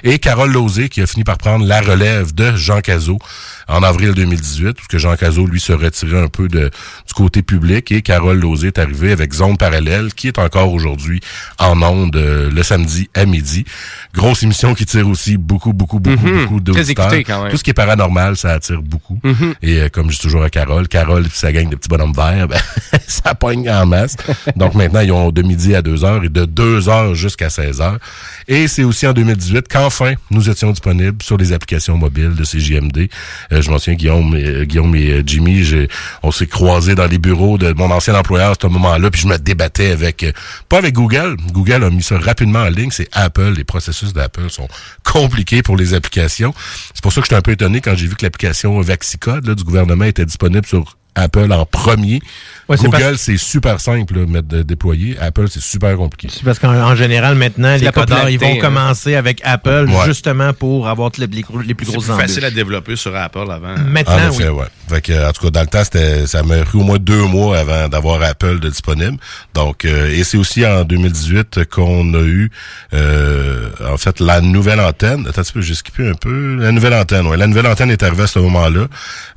Et 0.04 0.18
Carole 0.18 0.55
qui 0.90 1.02
a 1.02 1.06
fini 1.06 1.26
par 1.26 1.38
prendre 1.38 1.66
la 1.66 1.82
relève 1.82 2.34
de 2.34 2.56
Jean 2.56 2.80
Cazot 2.80 3.20
en 3.68 3.84
avril 3.84 4.14
2018, 4.14 4.74
parce 4.74 4.88
que 4.88 4.98
Jean 4.98 5.18
Cazot, 5.18 5.48
lui, 5.48 5.60
se 5.60 5.74
retirait 5.74 6.22
un 6.22 6.30
peu 6.30 6.48
de, 6.48 6.70
du 7.08 7.14
côté 7.14 7.42
public 7.42 7.92
et 7.92 8.02
Carole 8.02 8.40
Lozé 8.40 8.68
est 8.68 8.80
arrivée 8.80 9.12
avec 9.12 9.34
Zone 9.34 9.58
Parallèle, 9.58 10.14
qui 10.14 10.30
est 10.30 10.40
encore 10.40 10.72
aujourd'hui 10.72 11.20
en 11.60 11.82
onde 11.82 12.16
euh, 12.16 12.50
le 12.50 12.64
samedi 12.64 13.10
à 13.14 13.26
midi. 13.26 13.66
Grosse 14.14 14.44
émission 14.44 14.74
qui 14.76 14.86
tire 14.86 15.10
aussi 15.10 15.36
beaucoup, 15.36 15.74
beaucoup, 15.74 16.00
beaucoup, 16.00 16.26
mhm. 16.26 16.44
beaucoup 16.44 16.60
d'auditeurs. 16.62 17.12
Tout 17.50 17.58
ce 17.58 17.64
qui 17.64 17.72
est 17.72 17.74
paranormal, 17.74 18.38
ça 18.38 18.54
attire 18.54 18.82
beaucoup. 18.82 19.20
Mhm. 19.24 19.56
Et 19.62 19.82
euh, 19.82 19.90
comme 19.90 20.10
je 20.10 20.16
dis 20.16 20.22
toujours 20.22 20.44
à 20.44 20.50
Carole, 20.50 20.88
Carole, 20.88 21.26
ça 21.34 21.52
gagne 21.52 21.70
des 21.70 21.76
petits 21.76 21.90
bonhommes 21.90 22.14
verts, 22.14 22.48
ben, 22.48 22.60
ça 23.08 23.36
pogne 23.36 23.70
en 23.70 23.86
masse. 23.86 24.16
Donc 24.56 24.74
maintenant, 24.74 25.02
ils 25.02 25.12
ont 25.12 25.32
de 25.32 25.42
midi 25.42 25.76
à 25.76 25.82
2 25.82 26.06
heures 26.06 26.24
et 26.24 26.30
de 26.30 26.46
2 26.46 26.88
heures 26.88 27.14
jusqu'à 27.14 27.50
16 27.50 27.82
heures. 27.82 28.00
Et 28.48 28.70
c'est 28.70 28.84
aussi 28.84 29.06
en 29.06 29.14
2018 29.14 29.68
qu'enfin, 29.68 30.14
nous 30.32 30.45
étions 30.50 30.72
disponibles 30.72 31.22
sur 31.22 31.38
les 31.38 31.54
applications 31.54 31.98
mobiles 31.98 32.36
de 32.36 32.44
CJMD. 32.44 33.10
Euh, 33.52 33.62
je 33.62 33.70
m'en 33.70 33.78
souviens, 33.78 33.96
Guillaume 33.96 34.36
et, 34.36 34.66
Guillaume 34.66 34.96
et 34.96 35.24
Jimmy, 35.26 35.88
on 36.24 36.32
s'est 36.32 36.48
croisés 36.48 36.96
dans 36.96 37.08
les 37.08 37.18
bureaux 37.18 37.58
de 37.58 37.74
mon 37.74 37.92
ancien 37.92 38.16
employeur 38.16 38.52
à 38.52 38.56
ce 38.60 38.68
moment-là, 38.68 39.10
puis 39.12 39.22
je 39.22 39.28
me 39.28 39.38
débattais 39.38 39.92
avec, 39.92 40.26
pas 40.70 40.78
avec 40.78 40.94
Google. 40.94 41.38
Google 41.52 41.84
a 41.84 41.90
mis 41.90 42.04
ça 42.04 42.18
rapidement 42.18 42.60
en 42.60 42.70
ligne. 42.70 42.92
C'est 42.92 43.10
Apple. 43.12 43.54
Les 43.56 43.64
processus 43.64 44.14
d'Apple 44.14 44.50
sont 44.50 44.68
compliqués 45.04 45.62
pour 45.62 45.78
les 45.78 45.94
applications. 45.94 46.54
C'est 46.94 47.02
pour 47.02 47.14
ça 47.14 47.22
que 47.22 47.28
j'étais 47.28 47.36
un 47.36 47.42
peu 47.42 47.52
étonné 47.52 47.82
quand 47.82 47.96
j'ai 47.96 48.08
vu 48.08 48.16
que 48.16 48.24
l'application 48.24 48.80
Vaxicode 48.82 49.50
du 49.50 49.64
gouvernement 49.64 50.06
était 50.06 50.26
disponible 50.26 50.66
sur 50.66 50.98
Apple 51.16 51.52
en 51.52 51.66
premier. 51.66 52.22
Google, 52.70 53.18
c'est 53.18 53.38
super 53.38 53.80
simple 53.80 54.20
là, 54.20 54.26
mettre, 54.26 54.48
de 54.48 54.62
déployer. 54.64 55.18
Apple, 55.20 55.48
c'est 55.50 55.62
super 55.62 55.96
compliqué. 55.98 56.28
C'est 56.32 56.44
parce 56.44 56.60
qu'en 56.60 56.96
général, 56.96 57.36
maintenant, 57.36 57.76
les 57.76 57.92
codeurs, 57.92 58.30
ils 58.30 58.40
vont 58.40 58.54
hein. 58.54 58.60
commencer 58.60 59.16
avec 59.16 59.42
Apple 59.44 59.88
justement 60.06 60.54
pour 60.54 60.88
avoir 60.88 61.12
les, 61.18 61.28
les, 61.28 61.74
plus 61.74 61.86
grosses 61.86 62.06
C'est 62.06 62.16
facile 62.16 62.46
à 62.46 62.52
développer 62.52 62.96
sur 62.96 63.16
Apple 63.16 63.50
avant. 63.50 63.76
Maintenant, 63.86 64.30
oui. 64.38 64.46
Ouais. 64.46 64.66
Fait 64.88 65.02
que, 65.02 65.28
en 65.28 65.32
tout 65.32 65.44
cas, 65.44 65.50
dans 65.50 65.62
le 65.62 65.68
temps, 65.68 65.84
ça 66.26 66.44
m'a 66.44 66.58
pris 66.64 66.78
au 66.78 66.84
moins 66.84 66.98
deux 66.98 67.24
mois 67.24 67.58
avant 67.58 67.88
d'avoir 67.88 68.22
Apple 68.22 68.60
de 68.60 68.70
disponible. 68.70 69.18
Donc, 69.54 69.86
euh, 69.86 70.10
et 70.10 70.24
c'est 70.24 70.38
aussi 70.38 70.66
en 70.66 70.84
2018 70.84 71.66
qu'on 71.66 72.14
a 72.14 72.22
eu, 72.22 72.52
euh, 72.94 73.70
en 73.88 73.98
fait, 73.98 74.20
la 74.20 74.42
nouvelle 74.42 74.80
antenne. 74.80 75.26
Attends 75.28 75.42
un 75.42 75.44
petit 75.44 75.54
peu, 75.54 75.62
j'ai 75.62 75.76
skippé 75.76 76.08
un 76.08 76.14
peu. 76.14 76.58
La 76.58 76.72
nouvelle 76.72 76.94
antenne, 76.94 77.28
ouais. 77.28 77.38
La 77.38 77.48
nouvelle 77.48 77.68
antenne 77.68 77.92
est 77.92 78.04
arrivée 78.04 78.24
à 78.24 78.28
ce 78.28 78.40
moment-là. 78.40 78.88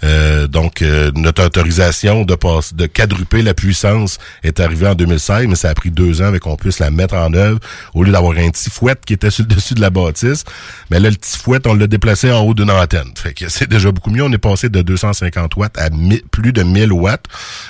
Euh, 0.05 0.47
donc, 0.47 0.83
notre 1.15 1.45
autorisation 1.45 2.25
de, 2.25 2.35
passe, 2.35 2.75
de 2.75 2.87
la 3.33 3.55
puissance 3.55 4.19
est 4.43 4.61
arrivée 4.61 4.89
en 4.89 4.95
2016, 4.95 5.47
mais 5.47 5.55
ça 5.55 5.71
a 5.71 5.75
pris 5.75 5.91
deux 5.91 6.23
ans 6.23 6.27
avec 6.27 6.43
qu'on 6.43 6.57
puisse 6.57 6.79
la 6.79 6.91
mettre 6.91 7.15
en 7.15 7.33
œuvre 7.35 7.59
au 7.95 8.03
lieu 8.03 8.13
d'avoir 8.13 8.37
un 8.37 8.51
petit 8.51 8.71
fouette 8.71 9.05
qui 9.05 9.13
était 9.15 9.31
sur 9.31 9.45
le 9.49 9.49
dessus 9.55 9.75
de 9.75 9.81
la 9.81 9.91
bâtisse. 9.91 10.45
Mais 10.91 11.01
là, 11.01 11.11
le 11.11 11.17
petit 11.17 11.39
fouette, 11.39 11.67
on 11.67 11.75
l'a 11.75 11.87
déplacé 11.87 12.31
en 12.31 12.41
haut 12.41 12.55
d'une 12.55 12.71
antenne. 12.71 13.13
Fait 13.17 13.33
que 13.33 13.49
c'est 13.49 13.69
déjà 13.69 13.91
beaucoup 13.93 14.11
mieux. 14.11 14.23
On 14.23 14.33
est 14.33 14.39
passé 14.39 14.69
de 14.69 14.83
250 14.83 15.57
watts 15.57 15.79
à 15.79 15.89
plus 16.31 16.53
de 16.53 16.63
1000 16.63 16.93
watts. 16.93 17.25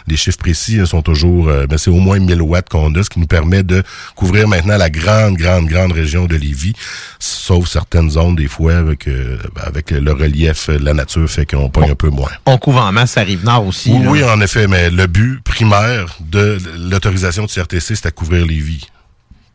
Les 0.07 0.17
chiffres 0.17 0.38
précis 0.38 0.87
sont 0.87 1.02
toujours, 1.02 1.47
mais 1.47 1.52
euh, 1.52 1.67
ben, 1.67 1.78
c'est 1.78 1.90
au 1.90 1.99
moins 1.99 2.19
1000 2.19 2.43
watts 2.43 2.69
qu'on 2.69 2.95
a, 2.95 3.02
ce 3.02 3.11
qui 3.11 3.21
nous 3.21 3.26
permet 3.26 3.62
de 3.62 3.83
couvrir 4.14 4.49
maintenant 4.49 4.76
la 4.76 4.90
grande, 4.90 5.37
grande, 5.37 5.67
grande 5.67 5.93
région 5.93 6.26
de 6.26 6.37
Lévis, 6.37 6.75
sauf 7.19 7.69
certaines 7.69 8.11
zones 8.11 8.37
des 8.37 8.49
fois 8.49 8.76
avec 8.76 9.09
euh, 9.09 9.38
avec 9.62 9.90
le 9.90 10.12
relief, 10.12 10.69
la 10.69 10.95
nature 10.95 11.28
fait 11.28 11.47
qu'on 11.47 11.69
pogne 11.71 11.90
un 11.90 11.95
peu 11.95 12.09
moins. 12.09 12.31
On 12.47 12.59
couvre 12.59 12.83
en 12.83 12.93
masse 12.93 13.17
à 13.17 13.23
Rive-Nord 13.23 13.67
aussi. 13.67 13.93
Oui, 13.93 14.23
en 14.25 14.40
effet, 14.40 14.67
mais 14.67 14.90
le 14.90 15.07
but 15.07 15.38
primaire 15.45 16.16
de 16.21 16.59
l'autorisation 16.90 17.45
de 17.45 17.50
CRTC, 17.50 17.97
c'est 17.97 18.07
à 18.07 18.11
couvrir 18.11 18.47
Lévis. 18.47 18.87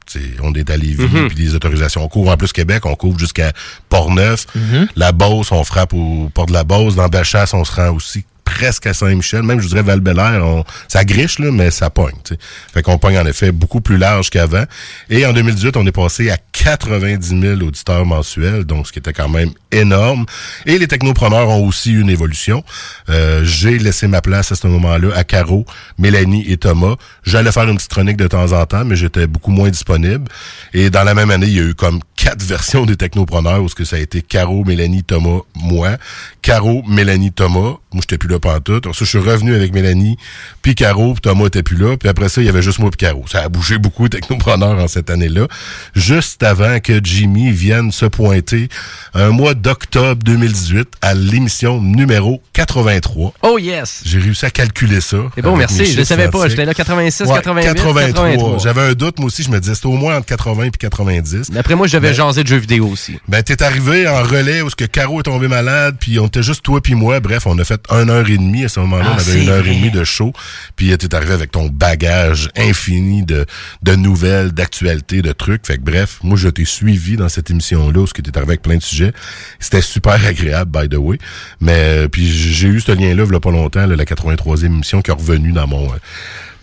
T'sais, 0.06 0.20
on 0.42 0.54
est 0.54 0.70
à 0.70 0.76
Lévis, 0.76 1.08
mhm. 1.08 1.30
puis 1.30 1.38
les 1.38 1.56
autorisations. 1.56 2.04
On 2.04 2.10
couvre 2.10 2.32
en 2.32 2.38
plus 2.38 2.52
Québec, 2.52 2.86
on 2.86 2.96
couvre 2.96 3.18
jusqu'à 3.18 3.54
Port-Neuf. 3.90 4.48
Mhm. 4.54 4.88
La 4.96 5.12
Beauce, 5.12 5.52
on 5.52 5.64
frappe 5.64 5.94
au 5.94 6.30
port 6.34 6.46
de 6.46 6.54
la 6.54 6.64
Beauce. 6.64 6.96
Dans 6.96 7.08
Bellechasse, 7.08 7.54
on 7.54 7.64
se 7.64 7.72
rend 7.72 7.92
aussi 7.92 8.26
presque 8.44 8.88
à 8.88 8.94
Saint-Michel, 8.94 9.44
même 9.44 9.60
je 9.60 9.68
dirais 9.68 9.82
val 9.82 10.02
on 10.42 10.64
ça 10.88 11.04
griche, 11.04 11.40
là, 11.40 11.52
mais 11.52 11.72
ça 11.72 11.90
pogne. 11.90 12.16
T'sais. 12.24 12.38
Fait 12.74 12.82
qu'on 12.82 12.98
pogne 12.98 13.18
en 13.18 13.26
effet 13.26 13.52
beaucoup 13.52 13.82
plus 13.82 13.98
large 13.98 14.30
qu'avant. 14.30 14.64
Et 15.10 15.26
en 15.26 15.34
2018, 15.34 15.78
on 15.78 15.86
est 15.86 15.92
passé 15.92 16.30
à 16.30 16.38
90 16.52 17.40
000 17.42 17.62
auditeurs 17.62 18.06
mensuels, 18.06 18.64
donc 18.64 18.88
ce 18.88 18.92
qui 18.92 19.00
était 19.00 19.14
quand 19.14 19.30
même 19.30 19.52
énorme. 19.72 20.26
Et 20.66 20.78
les 20.78 20.88
technopreneurs 20.88 21.50
ont 21.50 21.66
aussi 21.66 21.94
une 21.94 22.10
évolution. 22.10 22.64
Euh, 23.10 23.44
j'ai 23.44 23.80
laissé 23.80 24.08
ma 24.08 24.22
place 24.22 24.52
à 24.52 24.56
ce 24.56 24.68
moment-là 24.68 25.10
à 25.16 25.24
Caro, 25.24 25.66
Mélanie 25.98 26.46
et 26.50 26.58
Thomas. 26.58 26.96
J'allais 27.24 27.52
faire 27.52 27.68
une 27.68 27.76
petite 27.76 27.92
chronique 27.92 28.18
de 28.18 28.28
temps 28.28 28.52
en 28.52 28.66
temps, 28.66 28.86
mais 28.86 28.96
j'étais 28.96 29.28
beaucoup 29.28 29.52
moins 29.52 29.70
disponible. 29.70 30.26
Et 30.74 30.90
dans 30.90 31.04
la 31.04 31.14
même 31.14 31.32
année, 31.32 31.48
il 31.48 31.54
y 31.54 31.60
a 31.60 31.64
eu 31.64 31.76
comme 31.76 32.00
quatre 32.16 32.44
versions 32.46 32.86
des 32.86 32.96
technopreneurs 32.96 33.62
où 33.62 33.70
ce 33.70 33.76
que 33.76 33.86
ça 33.86 33.98
a 33.98 34.00
été 34.00 34.22
Caro, 34.22 34.64
Mélanie, 34.64 35.04
Thomas, 35.04 35.40
moi. 35.56 35.98
Caro, 36.42 36.84
Mélanie, 36.88 37.32
Thomas. 37.32 37.78
Moi, 37.92 38.02
j'étais 38.02 38.18
plus 38.18 38.30
là 38.30 38.33
tout. 38.64 38.88
Ensuite, 38.88 39.10
je 39.10 39.18
suis 39.18 39.30
revenu 39.30 39.56
avec 39.56 39.74
Mélanie, 39.74 40.18
puis 40.62 40.76
Caro, 40.76 41.14
puis 41.14 41.22
Thomas 41.22 41.46
était 41.46 41.64
plus 41.64 41.78
là. 41.78 41.98
Puis 41.98 42.10
après 42.10 42.30
ça, 42.30 42.42
il 42.42 42.46
y 42.46 42.50
avait 42.50 42.62
juste 42.62 42.80
moi 42.80 42.90
puis 42.90 42.98
Caro. 42.98 43.26
Ça 43.28 43.42
a 43.42 43.50
bougé 43.50 43.78
beaucoup 43.78 44.08
de 44.08 44.18
technopreneurs 44.18 44.80
en 44.80 44.88
cette 44.88 45.10
année-là. 45.10 45.48
Juste 45.96 46.44
avant 46.44 46.80
que 46.80 47.00
Jimmy 47.04 47.52
vienne 47.52 47.92
se 47.92 48.06
pointer 48.06 48.70
un 49.14 49.30
mois 49.30 49.54
d'octobre 49.54 50.24
2018 50.24 50.88
à 51.02 51.14
l'émission 51.14 51.82
numéro 51.82 52.42
83. 52.54 53.34
Oh 53.42 53.58
yes! 53.58 54.02
J'ai 54.06 54.20
réussi 54.20 54.46
à 54.46 54.50
calculer 54.50 55.02
ça. 55.02 55.18
C'est 55.36 55.42
bon, 55.42 55.56
merci. 55.56 55.86
Je 55.86 56.00
ne 56.00 56.04
savais 56.04 56.30
pas. 56.30 56.48
J'étais 56.48 56.66
là 56.66 56.74
86, 56.74 57.28
88, 57.28 57.74
83. 57.76 58.58
J'avais 58.60 58.82
un 58.82 58.94
doute, 58.94 59.20
moi 59.20 59.28
aussi. 59.28 59.44
Je 59.44 59.50
me 59.50 59.60
disais, 59.60 59.76
c'était 59.76 59.88
au 59.88 59.98
moins 59.98 60.18
entre 60.18 60.28
80 60.28 60.64
et 60.64 60.72
90. 60.72 61.50
Mais 61.52 61.60
après 61.60 61.76
moi, 61.76 61.88
je 61.88 61.98
devais 61.98 62.14
jaser 62.14 62.44
de 62.44 62.48
jeux 62.48 62.58
vidéo 62.58 62.88
aussi. 62.88 63.18
Ben, 63.28 63.42
t'es 63.44 63.62
arrivé 63.64 64.08
en 64.08 64.24
relais 64.24 64.62
où 64.62 64.70
ce 64.70 64.76
que 64.76 64.86
Caro 64.86 65.20
est 65.20 65.24
tombé 65.24 65.48
malade, 65.48 65.96
puis 66.00 66.20
on 66.20 66.28
était 66.28 66.44
juste 66.44 66.64
toi 66.64 66.82
puis 66.82 66.96
moi. 66.96 67.20
Bref, 67.20 67.48
on 67.48 67.58
a 67.60 67.64
fait 67.64 67.82
une 67.90 68.10
heure 68.24 68.30
et 68.30 68.38
demie. 68.38 68.64
À 68.64 68.70
ce 68.70 68.80
moment-là, 68.82 69.12
on 69.14 69.18
ah, 69.18 69.22
avait 69.22 69.44
une 69.44 69.50
heure 69.50 69.68
et 69.68 69.76
demie 69.76 69.92
de 69.92 70.04
show. 70.04 70.34
Puis 70.76 70.96
t'es 70.98 71.14
arrivé 71.16 71.34
avec 71.34 71.52
ton 71.52 71.68
bagage 71.68 72.50
infini 72.56 73.24
de, 73.24 73.46
de 73.82 73.96
nouvelles, 73.96 74.52
d'actualités, 74.52 75.22
de 75.22 75.32
trucs. 75.32 75.66
Fait 75.68 75.78
que 75.78 75.84
bref, 75.84 76.20
moi, 76.24 76.38
je 76.38 76.50
t'ai 76.50 76.66
suivi 76.66 77.16
dans 77.16 77.30
cette 77.30 77.50
émission-là, 77.50 78.00
où 78.00 78.08
tu 78.08 78.22
étais 78.22 78.38
arrivé 78.38 78.54
avec 78.54 78.62
plein 78.62 78.78
de 78.78 78.84
sujets. 78.84 79.14
C'était 79.60 79.82
super 79.82 80.26
agréable, 80.26 80.72
by 80.72 80.90
the 80.90 80.98
way. 80.98 81.18
Mais, 81.60 82.04
euh, 82.04 82.08
puis 82.08 82.28
j'ai 82.28 82.68
eu 82.68 82.80
ce 82.80 82.92
lien-là, 82.92 83.24
il 83.28 83.34
y 83.34 83.36
a 83.36 83.40
pas 83.40 83.52
longtemps, 83.52 83.86
la 83.86 83.96
83e 83.96 84.66
émission 84.66 85.02
qui 85.02 85.12
est 85.12 85.14
revenue 85.14 85.52
dans 85.52 85.68
mon, 85.68 85.86
euh, 85.86 85.98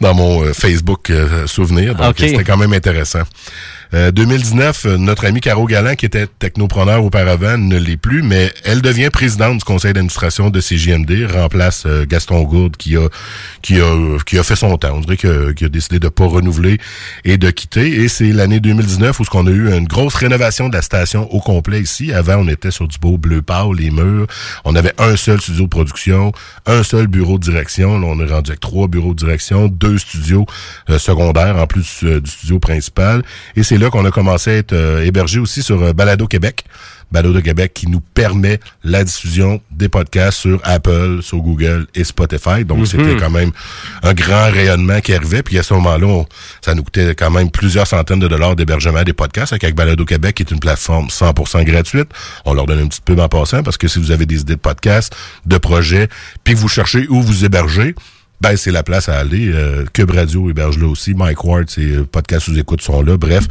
dans 0.01 0.15
mon 0.15 0.43
euh, 0.43 0.53
Facebook 0.53 1.13
souvenir. 1.47 1.95
Donc, 1.95 2.17
c'était 2.19 2.45
quand 2.45 2.57
même 2.57 2.73
intéressant. 2.73 3.23
2019, 3.93 4.87
euh, 4.87 4.97
notre 4.99 5.27
amie 5.27 5.41
Caro 5.41 5.67
Galland, 5.67 5.97
qui 5.97 6.07
était 6.07 6.29
technopreneur 6.39 7.05
auparavant, 7.05 7.59
ne 7.59 7.77
l'est 7.77 7.97
plus, 7.97 8.23
mais 8.23 8.53
elle 8.65 8.83
devient 8.83 9.11
présidente 9.13 9.59
du 9.59 9.65
conseil 9.65 9.93
d'administration 9.93 10.49
de 10.49 10.61
CJMD, 10.61 11.27
remplace 11.33 11.85
euh, 11.87 12.07
Gaston 12.07 12.43
Gourde 12.43 12.77
qui 12.77 12.97
a 12.97 13.09
qui 13.63 13.81
a 13.81 14.19
qui 14.25 14.39
a 14.39 14.45
fait 14.45 14.55
son 14.55 14.77
temps. 14.79 14.95
On 14.95 15.01
dirait 15.01 15.17
qu'il 15.17 15.67
a 15.67 15.69
décidé 15.69 15.99
de 15.99 16.09
pas 16.09 16.27
renouveler 16.27 16.79
et 17.25 17.37
de 17.37 17.51
quitter. 17.51 18.03
Et 18.03 18.09
c'est 18.09 18.33
l'année 18.33 18.61
2019 18.61 19.19
où 19.19 19.25
ce 19.25 19.31
qu'on 19.31 19.47
a 19.49 19.51
eu 19.51 19.73
une 19.73 19.89
grosse 19.89 20.15
rénovation 20.15 20.69
de 20.69 20.75
la 20.75 20.83
station 20.83 21.29
au 21.33 21.41
complet 21.41 21.81
ici. 21.81 22.13
Avant, 22.13 22.37
on 22.37 22.47
était 22.47 22.71
sur 22.71 22.87
du 22.87 22.99
beau 22.99 23.19
bleu 23.19 23.43
pâle, 23.43 23.75
les 23.77 23.91
murs. 23.91 24.29
On 24.65 24.77
avait 24.77 24.95
un 24.99 25.17
seul 25.17 25.41
studio 25.41 25.65
de 25.65 25.69
production, 25.69 26.33
un 26.67 26.85
seul 26.85 27.09
bureau 27.09 27.39
de 27.39 27.45
direction. 27.45 27.99
Là, 27.99 28.07
on 28.07 28.21
est 28.21 28.31
rendu 28.31 28.51
avec 28.51 28.61
trois 28.61 28.87
bureaux 28.87 29.15
de 29.15 29.19
direction, 29.19 29.67
deux 29.67 29.99
studios 29.99 30.47
euh, 30.91 30.99
secondaires 30.99 31.57
en 31.57 31.67
plus 31.67 32.05
du 32.05 32.31
studio 32.31 32.61
principal. 32.61 33.25
Et 33.57 33.65
c'est 33.65 33.80
là 33.81 33.91
qu'on 33.91 34.05
a 34.05 34.11
commencé 34.11 34.51
à 34.51 34.55
être 34.55 34.73
euh, 34.73 35.05
hébergé 35.05 35.41
aussi 35.41 35.63
sur 35.63 35.83
euh, 35.83 35.93
Balado 35.93 36.27
Québec. 36.27 36.65
Balado 37.11 37.41
Québec 37.43 37.73
qui 37.75 37.89
nous 37.89 38.01
permet 38.01 38.61
la 38.85 39.03
diffusion 39.03 39.61
des 39.73 39.89
podcasts 39.89 40.39
sur 40.39 40.61
Apple, 40.63 41.19
sur 41.23 41.39
Google 41.39 41.89
et 41.95 42.05
Spotify. 42.05 42.65
Donc, 42.65 42.79
mhm. 42.79 42.87
c'était 42.87 43.17
quand 43.17 43.31
même 43.31 43.51
un 44.05 44.15
grand 44.15 44.51
rayonnement 44.51 45.01
qui 45.01 45.13
arrivait. 45.13 45.43
Puis 45.43 45.59
à 45.59 45.65
ce 45.65 45.75
moment-là, 45.75 46.23
ça 46.61 46.75
nous 46.75 46.85
coûtait 46.85 47.17
quand 47.17 47.31
même 47.31 47.51
plusieurs 47.51 47.87
centaines 47.87 48.21
de 48.21 48.29
dollars 48.29 48.55
d'hébergement 48.55 49.03
des 49.03 49.13
podcasts 49.13 49.53
avec 49.53 49.75
Balado 49.75 50.05
Québec, 50.05 50.37
qui 50.37 50.45
est 50.45 50.51
une 50.53 50.61
plateforme 50.61 51.09
100% 51.09 51.65
gratuite. 51.65 52.11
On 52.45 52.55
leur 52.55 52.67
donne 52.67 52.81
un 52.81 52.87
petit 52.87 53.01
peu 53.05 53.21
en 53.21 53.29
passant 53.29 53.65
parce 53.65 53.77
que 53.77 53.89
si 53.89 53.99
vous 53.99 54.13
avez 54.13 54.27
des 54.27 54.43
idées 54.43 54.55
de 54.55 54.61
podcasts, 54.61 55.15
de 55.47 55.59
projets, 55.59 56.09
puis 56.45 56.55
que 56.55 56.59
vous 56.59 56.69
cherchez 56.69 57.09
où 57.09 57.21
vous 57.21 57.45
héberger, 57.45 57.97
ben 58.41 58.57
c'est 58.57 58.71
la 58.71 58.83
place 58.83 59.09
à 59.09 59.19
aller. 59.19 59.51
Euh, 59.53 59.85
Cube 59.93 60.11
Radio 60.11 60.49
héberge 60.49 60.79
là 60.79 60.89
aussi. 60.89 61.15
Mike 61.15 61.45
Ward, 61.45 61.69
c'est 61.69 61.83
euh, 61.83 62.05
podcast 62.05 62.47
sous 62.47 62.59
écoute 62.59 62.81
sont 62.81 63.03
là. 63.03 63.17
Bref, 63.17 63.47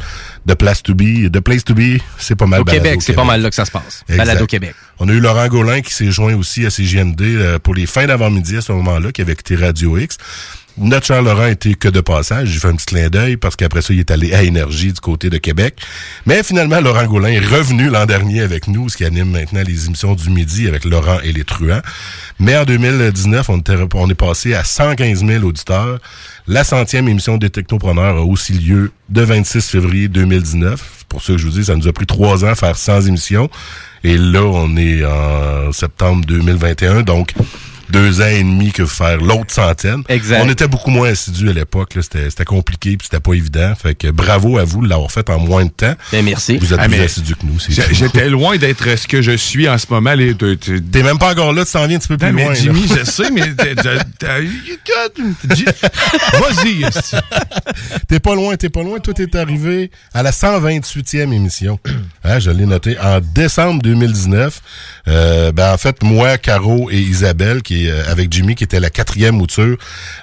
The 0.48 0.54
Place 0.54 0.82
to 0.82 0.94
Be, 0.94 1.30
The 1.30 1.40
Place 1.40 1.64
to 1.64 1.74
Be, 1.74 2.00
c'est 2.18 2.34
pas 2.34 2.46
mal. 2.46 2.60
Au 2.60 2.64
Québec, 2.64 3.00
c'est 3.00 3.12
pas 3.12 3.24
mal 3.24 3.40
là 3.40 3.50
que 3.50 3.54
ça 3.54 3.64
se 3.64 3.70
passe. 3.70 4.04
Balado 4.08 4.46
Québec. 4.46 4.74
On 4.98 5.08
a 5.08 5.12
eu 5.12 5.20
Laurent 5.20 5.48
Gaulin 5.48 5.80
qui 5.80 5.94
s'est 5.94 6.10
joint 6.10 6.34
aussi 6.34 6.66
à 6.66 6.70
CGND 6.70 7.22
euh, 7.22 7.58
pour 7.58 7.74
les 7.74 7.86
fins 7.86 8.06
d'avant-midi 8.06 8.56
à 8.56 8.60
ce 8.60 8.72
moment-là, 8.72 9.12
qui 9.12 9.22
avait 9.22 9.36
quitté 9.36 9.56
Radio 9.56 9.96
X. 9.96 10.18
Notre 10.82 11.04
Charles 11.04 11.26
Laurent 11.26 11.46
était 11.46 11.74
que 11.74 11.88
de 11.88 12.00
passage. 12.00 12.48
J'ai 12.48 12.58
fait 12.58 12.68
un 12.68 12.74
petit 12.74 12.86
clin 12.86 13.10
d'œil 13.10 13.36
parce 13.36 13.54
qu'après 13.54 13.82
ça, 13.82 13.92
il 13.92 14.00
est 14.00 14.10
allé 14.10 14.32
à 14.32 14.42
Énergie 14.42 14.94
du 14.94 15.00
côté 15.00 15.28
de 15.28 15.36
Québec. 15.36 15.74
Mais 16.24 16.42
finalement, 16.42 16.80
Laurent 16.80 17.04
Gaulin 17.04 17.28
est 17.28 17.44
revenu 17.44 17.90
l'an 17.90 18.06
dernier 18.06 18.40
avec 18.40 18.66
nous, 18.66 18.88
ce 18.88 18.96
qui 18.96 19.04
anime 19.04 19.30
maintenant 19.30 19.60
les 19.66 19.86
émissions 19.86 20.14
du 20.14 20.30
midi 20.30 20.68
avec 20.68 20.86
Laurent 20.86 21.18
et 21.22 21.32
les 21.32 21.44
truands. 21.44 21.82
Mais 22.38 22.56
en 22.56 22.64
2019, 22.64 23.50
on, 23.50 24.08
est 24.08 24.14
passé 24.14 24.54
à 24.54 24.64
115 24.64 25.22
000 25.22 25.44
auditeurs. 25.44 25.98
La 26.46 26.64
centième 26.64 27.08
émission 27.08 27.36
des 27.36 27.50
Technopreneurs 27.50 28.16
a 28.16 28.24
aussi 28.24 28.54
lieu 28.54 28.90
le 29.14 29.22
26 29.22 29.68
février 29.68 30.08
2019. 30.08 31.04
Pour 31.10 31.22
ça 31.22 31.34
que 31.34 31.38
je 31.38 31.44
vous 31.44 31.52
dis, 31.52 31.64
ça 31.66 31.76
nous 31.76 31.88
a 31.88 31.92
pris 31.92 32.06
trois 32.06 32.42
ans 32.46 32.48
à 32.48 32.54
faire 32.54 32.78
100 32.78 33.02
émissions. 33.02 33.50
Et 34.02 34.16
là, 34.16 34.44
on 34.44 34.74
est 34.78 35.04
en 35.04 35.72
septembre 35.72 36.24
2021. 36.24 37.02
Donc, 37.02 37.34
deux 37.92 38.20
ans 38.20 38.26
et 38.26 38.42
demi 38.42 38.72
que 38.72 38.86
faire 38.86 39.18
l'autre 39.18 39.52
centaine. 39.52 40.02
Exact. 40.08 40.40
On 40.44 40.48
était 40.48 40.68
beaucoup 40.68 40.90
moins 40.90 41.10
assidus 41.10 41.48
à 41.50 41.52
l'époque. 41.52 41.96
C'était 42.00 42.44
compliqué 42.44 42.96
puis 42.96 43.06
c'était 43.10 43.20
pas 43.20 43.34
évident. 43.34 43.72
Fait 43.80 43.94
que 43.94 44.08
bravo 44.08 44.58
à 44.58 44.64
vous 44.64 44.82
de 44.82 44.88
l'avoir 44.88 45.10
fait 45.10 45.28
en 45.30 45.38
moins 45.38 45.64
de 45.64 45.70
temps. 45.70 45.94
Ben, 46.12 46.24
merci. 46.24 46.58
Vous 46.58 46.72
êtes 46.72 46.78
Ah, 46.80 46.88
plus 46.88 46.98
mais 46.98 47.04
assidus 47.04 47.34
que 47.36 47.46
nous. 47.46 47.58
tout. 47.58 47.72
J'étais 47.92 48.28
loin 48.28 48.56
d'être 48.56 48.96
ce 48.98 49.06
que 49.08 49.22
je 49.22 49.32
suis 49.36 49.68
en 49.68 49.78
ce 49.78 49.86
moment. 49.90 50.14
T'es 50.92 51.02
même 51.02 51.18
pas 51.18 51.32
encore 51.32 51.52
là, 51.52 51.64
tu 51.64 51.72
t'en 51.72 51.86
viens 51.86 51.96
un 51.96 52.00
petit 52.00 52.08
peu 52.08 52.16
plus 52.16 52.26
Non, 52.28 52.32
mais 52.32 52.44
loin. 52.44 52.52
là. 52.54 52.58
Jimmy, 52.60 52.86
je 52.88 53.04
sais, 53.04 53.30
mais. 53.30 53.42
Vas-y. 56.40 56.84
T'es 58.08 58.20
pas 58.20 58.34
loin, 58.34 58.56
t'es 58.56 58.68
pas 58.68 58.82
loin. 58.82 58.98
Toi, 58.98 59.14
t'es 59.14 59.36
arrivé 59.36 59.90
à 60.14 60.22
la 60.22 60.30
128e 60.32 61.32
émission. 61.32 61.78
Hein, 62.22 62.38
je 62.38 62.50
l'ai 62.50 62.66
noté 62.66 62.98
en 63.00 63.18
décembre 63.20 63.80
2019. 63.82 64.60
Euh, 65.08 65.52
ben, 65.52 65.72
en 65.72 65.78
fait, 65.78 66.02
moi, 66.02 66.36
Caro 66.36 66.90
et 66.90 66.98
Isabelle, 67.00 67.62
qui 67.62 67.79
euh, 67.88 68.10
avec 68.10 68.32
Jimmy, 68.32 68.54
qui 68.54 68.64
était 68.64 68.80
la 68.80 68.90
quatrième 68.90 69.36
mouture 69.36 69.76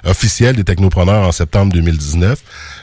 officielle 0.04 0.56
des 0.56 0.64
technopreneurs 0.64 1.26
en 1.26 1.32
septembre 1.32 1.72
2019. 1.72 2.38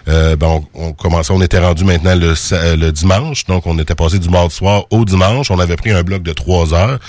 Euh, 0.08 0.36
ben, 0.36 0.48
on, 0.48 0.88
on 0.88 0.94
commençait, 0.94 1.32
on 1.34 1.42
était 1.42 1.60
rendu 1.60 1.84
maintenant 1.84 2.16
le, 2.16 2.34
euh, 2.52 2.76
le 2.76 2.92
dimanche. 2.92 3.46
Donc, 3.46 3.66
on 3.66 3.78
était 3.80 3.96
passé 3.96 4.20
du 4.20 4.30
mardi 4.30 4.54
soir 4.54 4.86
au 4.92 5.04
dimanche. 5.06 5.50
On 5.50 5.60
avait 5.60 5.76
pris 5.76 5.92
un 5.92 6.04
bloc 6.04 6.22
de 6.22 6.34
trois 6.34 6.74
heures 6.74 7.00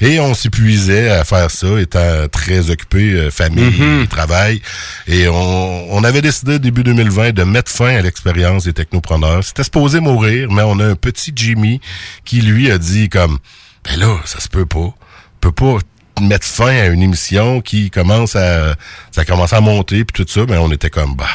et 0.00 0.20
on 0.20 0.34
s'épuisait 0.34 1.10
à 1.10 1.24
faire 1.24 1.50
ça, 1.50 1.80
étant 1.80 2.28
très 2.30 2.70
occupé, 2.70 3.12
euh, 3.12 3.30
famille, 3.30 4.06
travail. 4.08 4.62
Et 5.08 5.28
on, 5.28 5.92
on 5.92 6.04
avait 6.04 6.22
décidé 6.22 6.58
début 6.58 6.84
2020 6.84 7.32
de 7.32 7.42
mettre 7.42 7.70
fin 7.70 7.96
à 7.96 8.02
l'expérience 8.02 8.64
des 8.64 8.72
technopreneurs. 8.72 9.42
C'était 9.42 9.64
supposé 9.64 10.00
mourir, 10.00 10.50
mais 10.50 10.62
on 10.62 10.78
a 10.78 10.86
un 10.86 10.96
petit 10.96 11.32
Jimmy 11.34 11.80
qui 12.24 12.40
lui 12.40 12.70
a 12.70 12.78
dit 12.78 13.08
comme, 13.08 13.38
ben 13.84 13.98
là, 13.98 14.16
ça 14.24 14.40
se 14.40 14.48
peut 14.48 14.66
pas. 14.66 14.78
On 14.78 14.94
peut 15.40 15.52
pas 15.52 15.78
mettre 16.20 16.46
fin 16.46 16.68
à 16.68 16.86
une 16.86 17.02
émission 17.02 17.60
qui 17.60 17.90
commence 17.90 18.36
à, 18.36 18.76
ça 19.10 19.24
commence 19.24 19.52
à 19.52 19.60
monter 19.60 20.04
puis 20.04 20.24
tout 20.24 20.30
ça. 20.30 20.46
Mais 20.48 20.56
on 20.56 20.70
était 20.70 20.90
comme, 20.90 21.14
bah. 21.14 21.26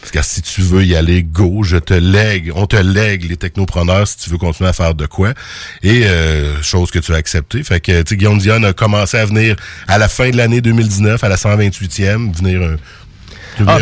Parce 0.00 0.24
que 0.24 0.34
si 0.34 0.40
tu 0.40 0.60
veux 0.60 0.84
y 0.84 0.94
aller, 0.94 1.24
go, 1.24 1.64
je 1.64 1.78
te 1.78 1.92
lègue, 1.92 2.52
on 2.54 2.66
te 2.66 2.76
lègue 2.76 3.28
les 3.28 3.36
technopreneurs 3.36 4.06
si 4.06 4.16
tu 4.18 4.30
veux 4.30 4.38
continuer 4.38 4.70
à 4.70 4.72
faire 4.72 4.94
de 4.94 5.04
quoi. 5.04 5.34
Et 5.82 6.06
euh, 6.06 6.62
chose 6.62 6.92
que 6.92 7.00
tu 7.00 7.12
as 7.12 7.16
accepté. 7.16 7.64
Fait 7.64 7.80
que 7.80 8.02
tu 8.02 8.16
Guillaume 8.16 8.38
Dion 8.38 8.62
a 8.62 8.72
commencé 8.72 9.16
à 9.16 9.26
venir 9.26 9.56
à 9.88 9.98
la 9.98 10.06
fin 10.06 10.30
de 10.30 10.36
l'année 10.36 10.60
2019, 10.60 11.24
à 11.24 11.28
la 11.28 11.34
128e, 11.34 12.32
venir, 12.32 12.76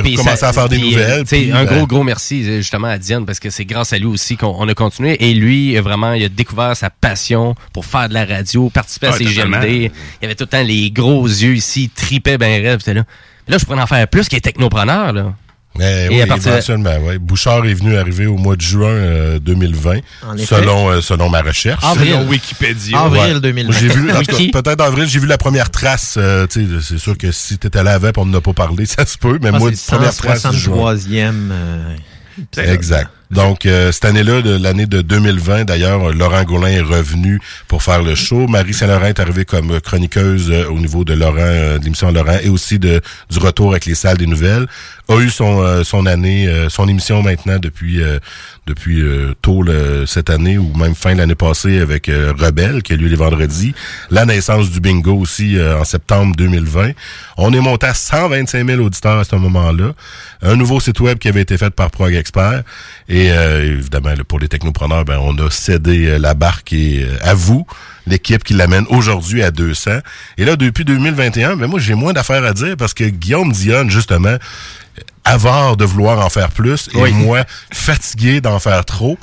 puis 0.02 0.14
commencer 0.14 0.37
ça- 0.37 0.48
à 0.48 0.52
faire 0.52 0.68
des 0.68 0.78
puis, 0.78 0.90
nouvelles. 0.90 1.10
euh, 1.10 1.20
tu 1.22 1.26
sais, 1.28 1.37
puis, 1.42 1.52
un 1.52 1.64
ben, 1.64 1.76
gros, 1.76 1.87
gros 1.87 2.02
merci 2.02 2.42
euh, 2.48 2.56
justement 2.58 2.88
à 2.88 2.98
Diane 2.98 3.24
parce 3.26 3.40
que 3.40 3.50
c'est 3.50 3.64
grâce 3.64 3.92
à 3.92 3.98
lui 3.98 4.06
aussi 4.06 4.37
qu'on 4.37 4.54
on 4.58 4.68
a 4.68 4.74
continué. 4.74 5.16
Et 5.28 5.34
lui, 5.34 5.76
euh, 5.76 5.82
vraiment, 5.82 6.12
il 6.12 6.24
a 6.24 6.28
découvert 6.28 6.76
sa 6.76 6.90
passion 6.90 7.54
pour 7.72 7.84
faire 7.87 8.08
de 8.08 8.14
la 8.14 8.24
radio, 8.24 8.70
participer 8.70 9.08
à 9.08 9.10
Ah, 9.14 9.18
ses. 9.18 9.24
GMD. 9.24 9.90
Il 10.22 10.24
avait 10.24 10.34
tout 10.34 10.44
le 10.44 10.48
temps 10.48 10.62
les 10.62 10.90
gros 10.90 11.26
yeux 11.26 11.54
ici, 11.54 11.84
il 11.84 11.90
tripait 11.90 12.38
ben 12.38 12.62
rêve. 12.62 12.80
Là. 12.87 13.04
Là, 13.48 13.58
je 13.58 13.64
pourrais 13.64 13.80
en 13.82 13.87
faire 13.87 14.08
plus 14.08 14.28
qu'il 14.28 14.38
est 14.38 14.40
technopreneur, 14.42 15.12
là. 15.12 15.34
Mais 15.76 16.06
Et 16.06 16.08
oui, 16.10 16.22
à 16.22 16.26
partir 16.28 16.52
de- 16.52 16.56
éventuellement, 16.56 16.96
ouais. 16.98 17.18
Bouchard 17.18 17.66
est 17.66 17.74
venu 17.74 17.96
arriver 17.96 18.26
au 18.26 18.37
mois 18.37 18.54
de 18.54 18.60
juin 18.60 18.87
euh, 18.88 19.38
2020, 19.40 19.98
En 20.24 20.37
effet. 20.37 20.46
selon 20.46 20.88
euh, 20.90 21.00
selon 21.00 21.28
ma 21.28 21.42
recherche. 21.42 21.82
Avril. 21.84 22.12
Selon 22.12 22.28
Wikipédia. 22.28 23.00
Avril 23.00 23.34
Ouais. 23.34 23.40
2020. 23.40 23.72
J'ai 23.80 23.88
vu, 23.88 24.12
en 24.12 24.18
tout 24.20 24.24
cas, 24.26 24.32
Wiki. 24.37 24.50
peut-être 24.52 24.80
en 24.80 24.84
avril, 24.84 25.06
j'ai 25.08 25.18
vu 25.18 25.26
la 25.26 25.37
première 25.38 25.70
trace. 25.70 26.14
euh, 26.16 26.46
tu 26.46 26.64
sais, 26.64 26.70
c'est 26.80 26.98
sûr 26.98 27.18
que 27.18 27.32
si 27.32 27.58
t'étais 27.58 27.82
là 27.82 27.94
avant, 27.94 28.08
et 28.08 28.12
on 28.18 28.26
n'en 28.26 28.38
a 28.38 28.40
pas 28.40 28.52
parlé, 28.52 28.87
ça 28.87 29.04
se 29.04 29.18
peut. 29.18 29.38
Mais 29.42 29.50
Ah, 29.52 29.58
moi, 29.58 29.70
c'est 29.74 29.96
première 29.96 30.14
trace 30.16 30.46
du 30.46 30.56
juin. 30.56 30.76
163e. 30.94 31.50
euh, 31.50 31.96
Exact. 32.56 33.08
Donc, 33.30 33.66
euh, 33.66 33.90
cette 33.90 34.04
année-là, 34.04 34.40
l'année 34.58 34.87
de 34.87 35.00
2020, 35.00 35.64
d'ailleurs, 35.64 36.12
Laurent 36.12 36.44
Gaulin 36.44 36.68
est 36.68 36.80
revenu 36.80 37.40
pour 37.68 37.82
faire 37.82 38.02
le 38.02 38.14
show. 38.14 38.46
Marie 38.46 38.74
Saint-Laurent 38.74 39.06
est 39.06 39.18
arrivée 39.18 39.44
comme 39.44 39.80
chroniqueuse 39.80 40.50
euh, 40.50 40.68
au 40.68 40.78
niveau 40.78 41.04
de 41.04 41.14
Laurent, 41.14 41.38
euh, 41.38 41.78
l'émission 41.78 42.12
Laurent, 42.12 42.38
et 42.42 42.48
aussi 42.48 42.78
de 42.78 43.00
du 43.30 43.38
retour 43.38 43.70
avec 43.70 43.87
les 43.87 43.94
salles 43.94 44.18
des 44.18 44.26
nouvelles. 44.26 44.66
A 45.08 45.16
eu 45.18 45.30
son 45.30 45.62
euh, 45.62 45.84
son 45.84 46.06
année, 46.06 46.48
euh, 46.48 46.68
son 46.68 46.88
émission 46.88 47.22
maintenant 47.22 47.58
depuis 47.58 48.00
depuis 48.66 49.02
tôt 49.42 49.62
cette 50.06 50.30
année 50.30 50.56
ou 50.56 50.72
même 50.74 50.94
fin 50.94 51.12
de 51.12 51.18
l'année 51.18 51.34
passée 51.34 51.80
avec 51.80 52.06
Rebelle 52.06 52.82
qui 52.82 52.94
a 52.94 52.96
lieu 52.96 53.08
les 53.08 53.16
vendredis. 53.16 53.74
La 54.10 54.24
naissance 54.24 54.70
du 54.70 54.80
bingo 54.80 55.14
aussi 55.14 55.58
en 55.60 55.84
septembre 55.84 56.34
2020. 56.37 56.92
On 57.37 57.52
est 57.52 57.60
monté 57.60 57.87
à 57.87 57.94
125 57.94 58.66
000 58.66 58.80
auditeurs 58.80 59.18
à 59.18 59.24
ce 59.24 59.37
moment-là. 59.37 59.92
Un 60.40 60.56
nouveau 60.56 60.80
site 60.80 61.00
web 61.00 61.18
qui 61.18 61.28
avait 61.28 61.42
été 61.42 61.58
fait 61.58 61.70
par 61.70 61.90
Prog 61.90 62.14
Expert. 62.14 62.62
Euh, 63.31 63.79
évidemment, 63.79 64.12
pour 64.27 64.38
les 64.40 64.48
technopreneurs, 64.48 65.05
ben, 65.05 65.18
on 65.20 65.37
a 65.38 65.50
cédé 65.50 66.07
euh, 66.07 66.18
la 66.18 66.35
barque 66.35 66.72
et, 66.72 67.05
euh, 67.05 67.16
à 67.22 67.35
vous, 67.35 67.66
l'équipe 68.07 68.42
qui 68.42 68.55
l'amène 68.55 68.87
aujourd'hui 68.88 69.42
à 69.42 69.50
200. 69.50 69.98
Et 70.38 70.44
là, 70.44 70.57
depuis 70.57 70.85
2021, 70.85 71.57
ben, 71.57 71.66
moi, 71.66 71.79
j'ai 71.81 71.94
moins 71.94 72.12
d'affaires 72.12 72.44
à 72.44 72.53
dire 72.53 72.77
parce 72.77 72.94
que 72.94 73.05
Guillaume 73.05 73.53
Dionne, 73.53 73.90
justement, 73.90 74.37
avare 75.24 75.77
de 75.77 75.85
vouloir 75.85 76.24
en 76.24 76.29
faire 76.31 76.50
plus 76.50 76.88
et 76.94 76.98
moi, 77.12 77.44
fatigué 77.72 78.40
d'en 78.40 78.59
faire 78.59 78.85
trop. 78.85 79.18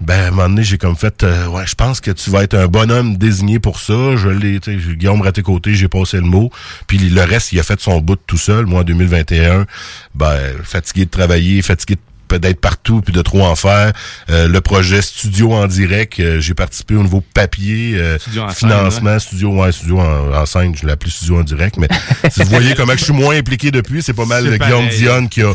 Ben, 0.00 0.18
à 0.18 0.26
un 0.28 0.30
moment 0.30 0.48
donné, 0.48 0.62
j'ai 0.64 0.78
comme 0.78 0.96
fait, 0.96 1.22
euh, 1.24 1.46
ouais, 1.48 1.66
je 1.66 1.74
pense 1.74 2.00
que 2.00 2.10
tu 2.10 2.30
vas 2.30 2.42
être 2.42 2.54
un 2.54 2.68
bonhomme 2.68 3.18
désigné 3.18 3.58
pour 3.58 3.78
ça. 3.80 4.16
Je 4.16 4.28
l'ai, 4.30 4.58
tu 4.58 4.72
sais, 4.72 4.78
j'ai- 4.80 4.96
Guillaume 4.96 5.20
Raté-Côté, 5.20 5.74
j'ai 5.74 5.88
passé 5.88 6.16
le 6.16 6.22
mot. 6.22 6.50
Puis 6.86 6.96
le 6.96 7.22
reste, 7.22 7.52
il 7.52 7.60
a 7.60 7.62
fait 7.62 7.78
son 7.78 8.00
bout 8.00 8.18
tout 8.26 8.38
seul. 8.38 8.64
Moi, 8.64 8.80
en 8.80 8.84
2021, 8.84 9.66
ben, 10.14 10.38
fatigué 10.64 11.04
de 11.04 11.10
travailler, 11.10 11.60
fatigué 11.60 11.96
de 11.96 12.00
d'être 12.38 12.60
partout 12.60 13.00
puis 13.00 13.12
de 13.12 13.22
trop 13.22 13.42
en 13.42 13.56
faire. 13.56 13.92
Euh, 14.30 14.48
le 14.48 14.60
projet 14.60 15.02
studio 15.02 15.52
en 15.52 15.66
direct, 15.66 16.20
euh, 16.20 16.40
j'ai 16.40 16.54
participé 16.54 16.94
au 16.94 17.02
niveau 17.02 17.22
papier, 17.34 17.94
euh, 17.96 18.18
Studio 18.18 18.42
en 18.42 18.50
scène, 18.50 18.70
financement, 18.70 19.18
studio, 19.18 19.54
ouais, 19.54 19.72
studio 19.72 20.00
en, 20.00 20.34
en 20.34 20.46
scène, 20.46 20.74
je 20.76 20.86
l'ai 20.86 20.92
appelé 20.92 21.10
studio 21.10 21.38
en 21.38 21.42
direct, 21.42 21.76
mais 21.76 21.88
si 22.30 22.42
vous 22.42 22.50
voyez 22.50 22.74
comment 22.74 22.92
je 22.92 23.04
suis 23.04 23.12
moins 23.12 23.36
impliqué 23.36 23.70
depuis, 23.70 24.02
c'est 24.02 24.14
pas 24.14 24.24
mal 24.26 24.44
Guillaume. 24.58 24.88
Dionne 24.88 25.28
qui 25.28 25.42
a 25.42 25.52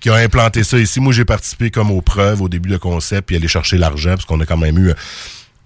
qui 0.00 0.10
a 0.10 0.14
implanté 0.14 0.62
ça 0.64 0.78
ici. 0.78 1.00
Moi, 1.00 1.12
j'ai 1.12 1.24
participé 1.24 1.70
comme 1.70 1.90
aux 1.90 2.02
preuves 2.02 2.42
au 2.42 2.48
début 2.48 2.68
de 2.68 2.76
concept, 2.76 3.28
puis 3.28 3.36
aller 3.36 3.48
chercher 3.48 3.78
l'argent, 3.78 4.10
parce 4.10 4.24
qu'on 4.24 4.40
a 4.40 4.46
quand 4.46 4.56
même 4.56 4.78
eu 4.78 4.90
euh, 4.90 4.94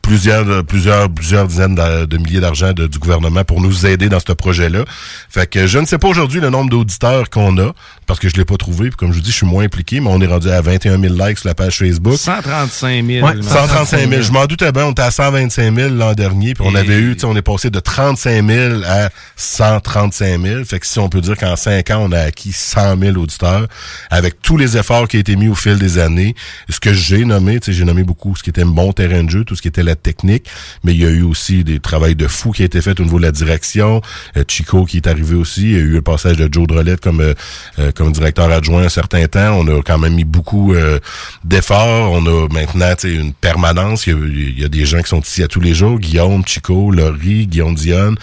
plusieurs, 0.03 0.49
euh, 0.49 0.63
plusieurs, 0.63 1.09
plusieurs 1.11 1.47
dizaines 1.47 1.75
de, 1.75 2.05
de 2.07 2.17
milliers 2.19 2.41
d'argent 2.41 2.73
du 2.73 2.99
gouvernement 2.99 3.45
pour 3.45 3.61
nous 3.61 3.87
aider 3.87 4.09
dans 4.09 4.19
ce 4.21 4.33
projet-là. 4.33 4.85
Fait 5.29 5.47
que 5.49 5.67
je 5.67 5.79
ne 5.79 5.87
sais 5.87 5.99
pas 5.99 6.09
aujourd'hui 6.09 6.41
le 6.41 6.51
nombre 6.51 6.71
d'auditeurs 6.71 7.31
qu'on 7.31 7.57
a, 7.59 7.73
parce 8.07 8.19
que 8.19 8.29
je 8.29 8.37
l'ai 8.37 8.45
pas 8.45 8.57
trouvé, 8.57 8.89
puis 8.89 8.97
comme 8.97 9.11
je 9.13 9.17
vous 9.17 9.23
dis, 9.23 9.31
je 9.31 9.37
suis 9.37 9.47
moins 9.47 9.65
impliqué, 9.65 10.01
mais 10.01 10.09
on 10.11 10.21
est 10.21 10.27
rendu 10.27 10.49
à 10.51 10.61
21 10.61 10.99
000 11.01 11.15
likes 11.15 11.39
sur 11.39 11.49
la 11.49 11.55
page 11.55 11.79
Facebook. 11.79 12.17
135 12.17 13.07
000. 13.07 13.27
Ouais, 13.27 13.33
il 13.35 13.39
me 13.39 13.43
135 13.43 14.09
000. 14.09 14.23
Je 14.23 14.33
m'en 14.33 14.47
doutais 14.47 14.73
bien, 14.73 14.87
on 14.87 14.91
était 14.93 15.03
à 15.03 15.11
125 15.11 15.75
000 15.75 15.95
l'an 15.95 16.15
dernier, 16.15 16.55
puis 16.55 16.65
on 16.67 16.75
Et- 16.75 16.79
avait 16.79 16.99
eu, 16.99 17.15
tu 17.15 17.21
sais, 17.21 17.27
on 17.27 17.37
est 17.37 17.43
passé 17.43 17.71
de 17.71 17.79
35 17.81 18.47
000 18.47 18.81
à 18.87 19.11
135 19.37 20.41
000. 20.41 20.65
Fait 20.65 20.79
que 20.81 20.87
si 20.87 20.99
on 20.99 21.09
peut 21.09 21.21
dire 21.21 21.37
qu'en 21.37 21.57
5 21.57 21.91
ans, 21.91 22.07
on 22.09 22.13
a 22.13 22.21
acquis 22.21 22.53
100 22.53 22.99
000 22.99 23.17
auditeurs, 23.17 23.67
avec 24.11 24.41
tous 24.43 24.57
les 24.57 24.77
efforts 24.77 25.09
qui 25.09 25.17
ont 25.17 25.21
été 25.21 25.37
mis 25.37 25.49
au 25.49 25.55
fil 25.55 25.79
des 25.79 25.99
années, 25.99 26.35
ce 26.69 26.81
que 26.81 26.93
j'ai 26.93 27.25
nommé, 27.25 27.61
tu 27.61 27.67
sais, 27.67 27.79
j'ai 27.79 27.85
nommé 27.85 28.03
beaucoup 28.03 28.35
ce 28.37 28.43
qui 28.43 28.51
était 28.51 28.63
un 28.63 28.67
bon 28.67 28.93
terrain 28.93 29.23
de 29.25 29.31
jeu, 29.31 29.45
tout 29.45 29.55
ce 29.57 29.63
qui 29.63 29.69
était 29.69 29.83
technique, 29.97 30.47
mais 30.85 30.93
il 30.93 31.01
y 31.01 31.07
a 31.07 31.11
eu 31.11 31.23
aussi 31.23 31.65
des 31.65 31.81
travails 31.81 32.17
de 32.17 32.27
fou 32.27 32.53
qui 32.53 32.63
a 32.63 32.67
été 32.67 32.81
fait 32.81 32.99
au 33.01 33.05
niveau 33.05 33.19
de 33.19 33.25
la 33.25 33.33
direction. 33.33 34.01
Euh, 34.37 34.45
Chico 34.47 34.85
qui 34.85 34.99
est 34.99 35.07
arrivé 35.07 35.35
aussi, 35.37 35.63
il 35.63 35.73
y 35.73 35.77
a 35.77 35.79
eu 35.79 35.91
le 35.91 36.03
passage 36.03 36.37
de 36.37 36.49
Joe 36.51 36.67
Drolette 36.67 37.01
comme 37.01 37.21
euh, 37.21 37.35
euh, 37.79 37.93
comme 37.93 38.13
directeur 38.13 38.51
adjoint 38.51 38.83
un 38.83 38.89
certain 38.89 39.27
temps. 39.27 39.59
On 39.59 39.67
a 39.69 39.83
quand 39.83 39.99
même 39.99 40.15
mis 40.15 40.25
beaucoup 40.25 40.75
euh, 40.75 40.99
d'efforts. 41.45 42.13
On 42.13 42.25
a 42.27 42.49
maintenant 42.49 42.95
une 43.05 43.33
permanence. 43.33 44.07
Il 44.07 44.59
y, 44.59 44.65
a, 44.65 44.69
des 44.69 44.85
gens 44.85 45.03
qui 45.03 45.09
sont 45.09 45.21
ici 45.21 45.43
à 45.43 45.49
tous 45.49 45.61
les 45.61 45.75
jours. 45.75 45.99
Guillaume, 45.99 46.43
Chico, 46.47 46.91
Laurie, 46.91 47.47
Guillaume 47.47 47.75
Dionne. 47.75 48.17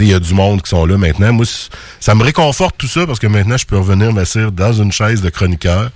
Il 0.00 0.08
y 0.08 0.14
a 0.14 0.20
du 0.20 0.34
monde 0.34 0.62
qui 0.62 0.70
sont 0.70 0.86
là 0.86 0.96
maintenant. 0.98 1.32
Moi, 1.32 1.46
ça 2.00 2.14
me 2.14 2.22
réconforte 2.22 2.76
tout 2.78 2.86
ça 2.86 3.06
parce 3.06 3.18
que 3.18 3.26
maintenant, 3.26 3.56
je 3.56 3.66
peux 3.66 3.78
revenir 3.78 4.12
m'asseoir 4.12 4.52
dans 4.52 4.72
une 4.72 4.92
chaise 4.92 5.22
de 5.22 5.30
chroniqueur 5.30 5.90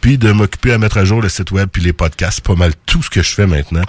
puis 0.00 0.18
de 0.18 0.32
m'occuper 0.32 0.72
à 0.72 0.78
mettre 0.78 0.98
à 0.98 1.04
jour 1.04 1.22
le 1.22 1.28
site 1.28 1.52
web 1.52 1.68
puis 1.72 1.82
les 1.82 1.92
podcasts. 1.92 2.40
Pas 2.40 2.54
mal 2.54 2.72
tout 2.86 3.02
ce 3.02 3.10
que 3.10 3.22
je 3.22 3.34
fais 3.34 3.46
maintenant. 3.46 3.84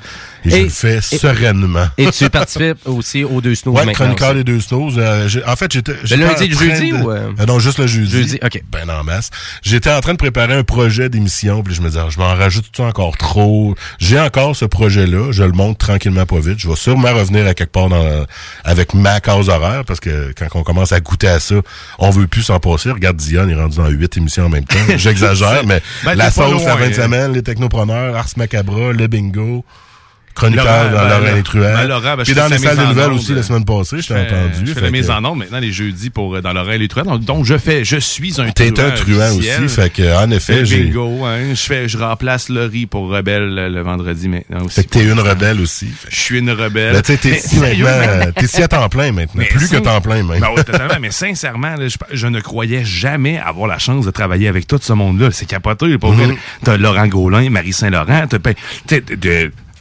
Et, 0.46 0.50
je 0.52 0.64
le 0.64 0.70
fais 0.70 1.02
sereinement. 1.02 1.88
Et 1.98 2.10
tu 2.12 2.30
participes 2.30 2.78
aussi 2.86 3.24
aux 3.24 3.42
deux 3.42 3.56
snows 3.56 3.74
Ouais, 3.74 3.92
chroniqueur 3.94 4.34
des 4.34 4.44
deux 4.44 4.60
snows. 4.60 4.98
euh, 4.98 5.28
en 5.48 5.56
fait, 5.56 5.72
j'étais. 5.72 5.94
Le 6.10 6.16
lundi 6.18 6.48
le 6.48 6.58
jeudi 6.58 6.90
de- 6.92 6.96
ou, 6.98 7.12
euh? 7.12 7.32
Euh, 7.40 7.46
non, 7.46 7.60
juste 7.60 7.80
le 7.80 7.88
jeudi. 7.88 8.12
Jeudi, 8.12 8.40
ok. 8.44 8.62
Ben 8.72 8.90
en 8.90 9.04
masse. 9.04 9.30
J'étais 9.62 9.92
en 9.92 10.02
train 10.02 10.14
de 10.14 10.18
préparer 10.18 10.54
un 10.56 10.64
projet 10.64 11.10
d'émission, 11.10 11.64
puis 11.64 11.74
je 11.74 11.82
me 11.82 11.88
disais, 11.88 12.02
ah, 12.04 12.10
je 12.10 12.20
m'en 12.20 12.34
rajoute 12.36 12.66
tout 12.72 12.82
encore 12.82 13.18
trop? 13.18 13.76
J'ai 14.00 14.20
encore 14.20 14.56
ce 14.56 14.66
projet-là, 14.66 15.32
je 15.32 15.44
le 15.44 15.52
monte 15.52 15.78
tranquillement 15.78 16.26
pas 16.26 16.40
vite. 16.40 16.60
Je 16.60 16.68
vais 16.68 16.76
sûrement 16.76 17.14
revenir 17.14 17.48
à 17.48 17.54
quelque 17.54 17.72
part 17.72 17.90
dans, 17.90 18.26
avec 18.64 18.94
ma 18.94 19.20
case 19.20 19.50
horaire, 19.50 19.84
parce 19.86 20.00
que 20.00 20.34
quand 20.38 20.48
on 20.60 20.64
commence 20.64 20.92
à 20.92 21.00
goûter 21.00 21.28
à 21.28 21.40
ça, 21.40 21.56
on 22.00 22.10
veut 22.10 22.28
plus 22.28 22.44
s'en 22.44 22.60
passer. 22.60 22.92
Regarde 22.92 23.18
Dion, 23.18 23.46
il 23.48 23.52
est 23.52 23.56
rendu 23.62 23.78
dans 23.78 23.88
huit 23.90 24.16
émissions 24.18 24.46
en 24.46 24.50
même 24.50 24.66
temps. 24.66 24.78
J'exagère, 24.98 25.64
mais 25.66 25.82
Ben, 26.04 26.16
la 26.16 26.32
sauce 26.32 26.64
la 26.64 26.70
loin, 26.74 26.78
fin 26.78 26.88
de 26.90 26.94
hein. 26.94 27.04
semaine, 27.04 27.34
les 27.34 27.44
technopreneurs, 27.44 28.16
Ars 28.16 28.28
Macabra, 28.38 28.92
le 28.92 29.08
bingo. 29.08 29.64
Chroniqueur 30.34 30.92
dans 30.92 31.08
Laurent 31.08 31.36
et 31.38 31.44
Truel. 31.44 31.88
Laurent, 31.88 32.18
ben, 32.18 32.24
Puis 32.24 32.34
dans 32.34 32.48
les 32.48 32.58
salles 32.58 32.78
de 32.78 32.86
nouvelles 32.86 33.12
aussi 33.12 33.34
la 33.34 33.44
semaine 33.44 33.66
passée, 33.66 34.02
je 34.02 34.08
t'ai 34.08 34.14
entendu. 34.14 34.66
Je 34.66 34.74
fais 34.74 34.82
la 34.82 34.92
mise 34.92 35.10
en 35.10 35.24
onde 35.26 35.40
maintenant 35.40 35.60
les 35.60 35.72
jeudis 35.72 36.10
pour 36.10 36.42
dans 36.42 36.54
Laurent 36.54 36.72
et 36.72 36.88
Truel. 36.88 37.06
Donc 37.20 37.46
je 37.46 37.58
fais, 37.58 37.84
je 37.84 37.98
suis 37.98 38.40
un 38.42 38.50
T'es 38.52 38.80
un 38.80 38.92
truand 38.92 39.38
aussi, 39.38 39.68
fait 39.68 39.90
que 39.90 40.24
en 40.24 40.30
effet, 40.32 40.66
j'ai. 40.66 40.84
Bingo, 40.84 41.26
hein, 41.26 41.54
je 41.54 41.62
fais, 41.62 41.88
je 41.88 41.98
remplace 41.98 42.50
Laurie 42.50 42.86
pour 42.86 43.10
Rebelle 43.10 43.54
le 43.54 43.82
vendredi 43.82 44.28
maintenant 44.28 44.66
aussi. 44.66 44.76
Fait 44.76 44.84
que 44.84 44.90
t'es 44.90 45.04
une 45.04 45.20
rebelle 45.20 45.60
aussi. 45.62 45.88
Je 46.10 46.16
suis 46.16 46.40
une 46.40 46.52
rebelle. 46.52 46.94
Ben, 46.94 47.02
t'es 47.02 47.30
ici 47.30 47.60
maintenant, 47.60 48.32
t'es 48.36 48.46
ici 48.46 48.62
à 48.62 48.68
temps 48.68 48.90
plein 48.90 49.12
maintenant, 49.12 49.44
plus 49.50 49.70
que 49.70 49.78
temps 49.78 50.02
plein 50.02 50.24
même. 50.24 50.40
Ben 50.40 50.64
totalement. 50.64 50.96
mais 51.00 51.12
sincèrement, 51.12 51.76
je, 52.12 52.28
ne 52.28 52.40
croyais 52.40 52.84
jamais 52.84 53.38
avoir 53.38 53.68
la 53.68 53.80
chance 53.80 54.06
de 54.06 54.12
travailler 54.12 54.48
avec 54.48 54.68
tout 54.68 54.80
ce 54.82 54.94
monde-là. 54.94 55.32
C'est 55.32 55.46
capoté, 55.46 55.86
mm 55.86 56.36
T'as 56.64 56.78
Laurent 56.78 57.08
Gaulin, 57.08 57.50
Marie 57.50 57.74
Saint-Laurent, 57.74 58.28
t'as 58.28 58.40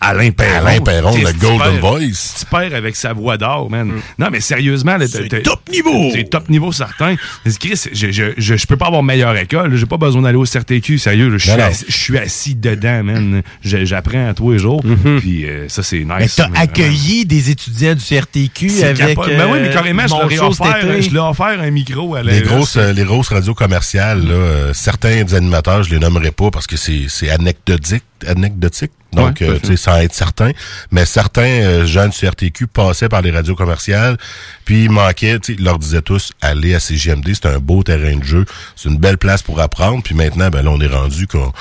Alain 0.02 0.30
Perron. 0.32 0.66
Alain 0.66 0.80
Perron, 0.80 1.16
le 1.16 1.32
Golden 1.38 1.78
Voice. 1.80 2.34
Tu 2.40 2.46
perds 2.46 2.74
avec 2.74 2.96
sa 2.96 3.12
voix 3.12 3.38
d'or, 3.38 3.70
man. 3.70 3.88
Mm. 3.88 4.00
Non, 4.18 4.28
mais 4.30 4.40
sérieusement, 4.40 4.96
c'est 5.06 5.42
top 5.42 5.60
niveau. 5.70 6.10
C'est 6.12 6.28
top 6.28 6.48
niveau 6.48 6.72
certain. 6.72 7.14
Chris, 7.60 7.88
je, 7.92 8.10
je, 8.10 8.32
je, 8.36 8.56
je, 8.56 8.66
peux 8.66 8.76
pas 8.76 8.86
avoir 8.86 9.02
meilleure 9.02 9.36
école. 9.36 9.76
J'ai 9.76 9.86
pas 9.86 9.96
besoin 9.96 10.22
d'aller 10.22 10.36
au 10.36 10.44
CRTQ, 10.44 10.98
sérieux. 10.98 11.30
Je 11.38 11.50
suis, 11.50 11.60
assis, 11.60 11.84
je 11.88 11.96
suis 11.96 12.18
assis 12.18 12.54
dedans, 12.54 13.04
man. 13.04 13.42
J'apprends 13.62 14.30
à 14.30 14.34
tous 14.34 14.52
les 14.52 14.58
jours. 14.58 14.84
Mm-hmm. 14.84 15.20
Puis 15.20 15.48
euh, 15.48 15.68
ça, 15.68 15.82
c'est 15.82 16.00
nice. 16.00 16.08
Mais 16.18 16.28
t'as 16.28 16.60
accueilli 16.60 17.24
des 17.24 17.50
étudiants 17.50 17.94
du 17.94 18.02
CRTQ 18.02 18.82
avec. 18.82 19.18
Euh, 19.18 19.36
ben 19.36 19.48
oui, 19.50 19.58
mais 19.62 19.70
carrément, 19.70 20.06
je 20.06 20.14
leur 20.14 20.32
ai 20.32 20.38
offert, 20.40 21.00
je 21.00 21.14
leur 21.14 21.26
ai 21.26 21.30
offert 21.30 21.60
un 21.60 21.70
micro 21.70 22.14
à 22.14 22.22
la. 22.22 22.32
Les 22.32 22.42
grosses, 22.42 22.76
euh, 22.76 22.92
les 22.92 23.04
grosses 23.04 23.28
radios 23.28 23.54
commerciales, 23.54 24.24
là, 24.26 24.34
euh, 24.34 24.72
certains 24.72 25.32
animateurs, 25.32 25.82
je 25.82 25.90
les 25.90 25.98
nommerai 25.98 26.30
pas 26.30 26.50
parce 26.50 26.66
que 26.66 26.76
c'est 26.76 27.30
anecdotique 27.30 28.04
anecdotique. 28.26 28.92
Donc, 29.12 29.42
euh, 29.42 29.58
tu 29.60 29.68
sais, 29.68 29.76
sans 29.76 29.96
être 29.98 30.14
certain. 30.14 30.52
Mais 30.90 31.04
certains 31.04 31.42
euh, 31.42 31.86
jeunes 31.86 32.10
du 32.10 32.18
CRTQ 32.18 32.66
passaient 32.66 33.08
par 33.08 33.22
les 33.22 33.30
radios 33.30 33.54
commerciales, 33.54 34.16
puis 34.64 34.84
ils 34.84 34.90
manquaient, 34.90 35.38
tu 35.38 35.52
sais, 35.52 35.58
ils 35.58 35.64
leur 35.64 35.78
disaient 35.78 36.02
tous, 36.02 36.32
allez 36.40 36.74
à 36.74 36.80
CGMD, 36.80 37.28
c'est 37.34 37.46
un 37.46 37.58
beau 37.58 37.82
terrain 37.82 38.16
de 38.16 38.24
jeu, 38.24 38.44
c'est 38.74 38.88
une 38.88 38.98
belle 38.98 39.18
place 39.18 39.42
pour 39.42 39.60
apprendre. 39.60 40.02
Puis 40.02 40.14
maintenant, 40.14 40.48
ben 40.48 40.62
là, 40.62 40.70
on 40.70 40.80
est 40.80 40.86
rendu 40.86 41.26
qu'on 41.26 41.52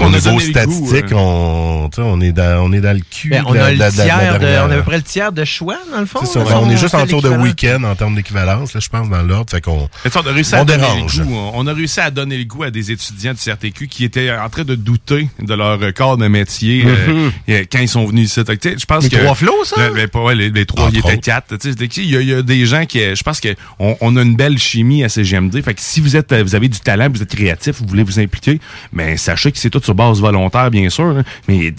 au 0.00 0.08
niveau 0.10 0.40
statistique, 0.40 1.12
hein. 1.12 1.16
on, 1.16 1.90
on, 1.96 2.20
est 2.20 2.32
dans, 2.32 2.64
on 2.64 2.72
est 2.72 2.80
dans 2.80 2.94
le 2.96 3.02
cul. 3.02 3.30
Ben, 3.30 3.44
on, 3.46 3.54
a 3.54 3.70
le 3.70 3.76
tiers 3.76 4.38
de, 4.38 4.46
on 4.46 4.70
a 4.70 4.74
à 4.74 4.76
peu 4.76 4.82
près 4.82 4.96
le 4.96 5.02
tiers 5.02 5.32
de 5.32 5.44
choix, 5.44 5.78
dans 5.90 6.00
le 6.00 6.06
fond. 6.06 6.24
Ça, 6.24 6.40
on, 6.60 6.70
est 6.70 6.76
juste 6.76 6.94
en 6.94 7.06
tour 7.06 7.22
de 7.22 7.28
week-end 7.28 7.82
en 7.84 7.94
termes 7.94 8.14
d'équivalence, 8.14 8.74
là, 8.74 8.80
je 8.80 8.88
pense, 8.88 9.08
dans 9.08 9.22
l'ordre. 9.22 9.50
Fait 9.50 9.60
qu'on 9.60 9.88
on, 10.04 10.26
a 10.26 10.32
réussi 10.32 10.54
à 10.54 10.64
dérange. 10.64 11.22
on 11.28 11.66
a 11.66 11.72
réussi 11.72 12.00
à 12.00 12.10
donner 12.10 12.38
le 12.38 12.44
goût 12.44 12.64
à 12.64 12.70
des 12.70 12.90
étudiants 12.90 13.32
du 13.32 13.40
CRTQ 13.40 13.88
qui 13.88 14.04
étaient 14.04 14.30
en 14.32 14.48
train 14.48 14.64
de 14.64 14.74
douter 14.74 15.28
de 15.40 15.54
leur 15.54 15.78
corps 15.94 16.16
de 16.16 16.28
métier 16.28 16.84
euh, 16.86 17.30
mm-hmm. 17.48 17.66
quand 17.70 17.78
ils 17.78 17.88
sont 17.88 18.04
venus 18.06 18.30
ici. 18.30 18.40
Je 18.46 18.84
pense 18.84 19.04
les 19.04 19.10
que, 19.10 19.16
trois 19.16 19.34
flots, 19.34 19.64
ça? 19.64 19.76
ouais, 19.92 20.34
les, 20.34 20.50
les, 20.50 20.66
trois, 20.66 20.88
il 20.92 20.98
étaient 20.98 21.18
quatre. 21.18 21.54
Il 21.96 22.10
y, 22.10 22.16
a, 22.16 22.20
il 22.20 22.28
y 22.28 22.34
a 22.34 22.42
des 22.42 22.66
gens 22.66 22.84
qui, 22.86 22.98
je 22.98 23.22
pense 23.22 23.40
qu'on 23.40 23.96
on 24.00 24.16
a 24.16 24.22
une 24.22 24.36
belle 24.36 24.58
chimie 24.58 25.04
à 25.04 25.08
CGMD. 25.08 25.62
Fait 25.62 25.74
que 25.74 25.80
si 25.80 26.00
vous 26.00 26.16
êtes, 26.16 26.34
vous 26.34 26.54
avez 26.54 26.68
du 26.68 26.80
talent, 26.80 27.08
vous 27.12 27.22
êtes 27.22 27.34
créatif, 27.34 27.76
vous 27.80 27.86
voulez 27.86 28.02
vous 28.02 28.18
impliquer, 28.18 28.60
mais 28.92 29.16
sachez 29.16 29.52
que 29.52 29.58
c'est 29.58 29.75
sur 29.84 29.94
base 29.94 30.20
volontaire, 30.20 30.70
bien 30.70 30.88
sûr. 30.88 31.22
mais 31.48 31.72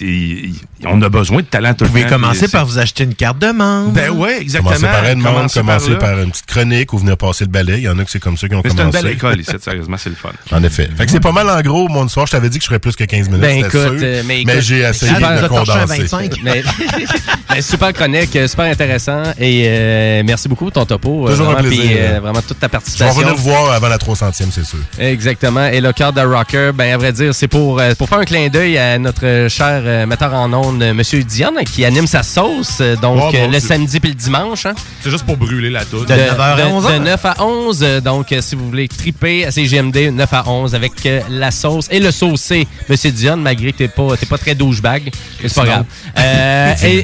on 0.86 1.02
a 1.02 1.10
besoin 1.10 1.42
de 1.42 1.48
talent 1.48 1.74
tout 1.74 1.86
Vous 1.86 1.92
pouvez 1.92 2.06
commencer 2.06 2.48
par 2.48 2.66
vous 2.66 2.78
acheter 2.78 3.04
une 3.04 3.16
carte 3.16 3.40
de 3.40 3.52
membre. 3.52 3.92
Ben 3.92 4.12
ouais, 4.12 4.42
exactement. 4.42 4.74
Commencer 4.76 5.02
par 5.02 5.12
une 5.12 5.20
membre, 5.20 5.52
commencer 5.52 5.96
par, 5.96 6.20
une 6.20 6.32
petite 6.32 6.46
chronique 6.46 6.94
ou 6.94 6.98
venir 6.98 7.18
passer 7.18 7.46
le 7.46 7.52
balai. 7.52 7.78
Il 7.78 7.84
y 7.84 7.90
en 7.90 7.98
a 7.98 8.06
que 8.06 8.12
c'est 8.12 8.20
comme 8.20 8.38
ça 8.38 8.48
qui 8.48 8.56
ont 8.56 8.62
commencé. 8.62 8.78
C'est 8.78 8.84
une 8.84 8.92
belle 8.92 9.14
école 9.14 9.40
ici, 9.40 9.52
sérieusement, 9.60 9.98
c'est 9.98 10.10
le 10.10 10.16
fun. 10.16 10.30
En 10.52 10.64
effet. 10.64 10.90
Fait 10.96 11.06
que 11.06 11.12
c'est 11.12 11.20
pas 11.20 11.32
mal 11.32 11.50
en 11.50 11.62
gros, 11.62 11.88
mon 11.88 12.08
soir. 12.08 12.28
Je 12.28 12.32
t'avais 12.32 12.50
dit 12.50 12.58
que 12.58 12.64
je 12.64 12.68
ferais 12.68 12.80
plus 12.80 12.96
que 12.96 13.04
15 13.04 13.30
minutes. 13.30 13.42
Ben 13.42 13.66
écoute, 13.66 13.76
euh, 13.76 14.24
mais, 14.26 14.44
mais 14.46 14.62
j'ai 14.62 14.80
essayé 14.80 15.14
de 15.14 15.48
condenser. 15.48 16.06
mais, 16.44 16.64
mais, 17.50 17.62
super 17.62 17.94
chronique, 17.94 18.36
euh, 18.36 18.48
super 18.48 18.66
intéressant. 18.66 19.24
Et 19.40 19.66
euh, 19.68 20.24
merci 20.26 20.48
beaucoup 20.48 20.66
pour 20.66 20.74
ton 20.74 20.86
topo. 20.86 21.28
Toujours 21.30 21.50
un 21.50 21.56
plaisir. 21.56 21.82
Puis, 21.82 22.20
vraiment 22.22 22.42
toute 22.42 22.60
ta 22.60 22.70
participation. 22.70 23.14
Je 23.14 23.20
vais 23.20 23.26
venir 23.26 23.36
vous 23.36 23.50
voir 23.50 23.72
avant 23.72 23.88
la 23.88 23.98
300e, 23.98 24.32
c'est 24.52 24.66
sûr. 24.66 24.80
Exactement. 25.00 25.68
Et 25.68 25.82
le 25.82 25.92
cœur 25.94 26.14
de 26.14 26.22
Rocker, 26.22 26.72
ben 26.74 26.94
à 26.94 26.98
vrai 26.98 27.12
dire, 27.14 27.34
c'est 27.34 27.48
pour, 27.48 27.82
pour 27.98 28.10
faire 28.10 28.20
un 28.20 28.26
clin 28.26 28.50
d'œil 28.50 28.78
à 28.78 28.98
notre 29.00 29.48
cher 29.50 30.08
metteur 30.08 30.34
en 30.34 30.52
ondes, 30.54 30.67
Monsieur 30.72 31.24
Dion, 31.24 31.54
qui 31.66 31.86
anime 31.86 32.08
sa 32.08 32.24
sauce, 32.24 32.82
donc 33.02 33.34
le 33.34 33.60
samedi 33.60 34.00
puis 34.00 34.10
le 34.10 34.16
dimanche. 34.16 34.66
Hein. 34.66 34.74
C'est 35.02 35.10
juste 35.10 35.26
pour 35.26 35.38
brûler 35.38 35.70
la 35.70 35.86
touche. 35.86 36.06
De, 36.06 36.14
9 36.14 36.40
à 36.40 36.68
11. 36.68 36.86
De, 36.86 36.98
9 37.00 37.26
à 37.26 37.44
11. 37.44 37.80
Donc, 38.04 38.34
si 38.40 38.56
vous 38.56 38.68
voulez 38.68 38.88
triper 38.88 39.46
à 39.46 39.52
CGMD, 39.52 40.12
9 40.12 40.34
à 40.34 40.48
11 40.48 40.76
avec 40.76 41.08
la 41.30 41.52
sauce 41.52 41.88
et 41.92 42.00
le 42.00 42.12
saucé, 42.12 42.68
Monsieur 42.90 43.12
Dion, 43.12 43.38
malgré 43.38 43.72
que 43.72 43.78
t'es 43.78 43.88
pas, 43.88 44.16
pas 44.30 44.38
très 44.38 44.56
douchebag. 44.56 45.12
C'est 45.42 45.54
pas 45.54 45.66
grave. 45.66 45.86
Euh, 46.18 46.74
et... 46.84 47.04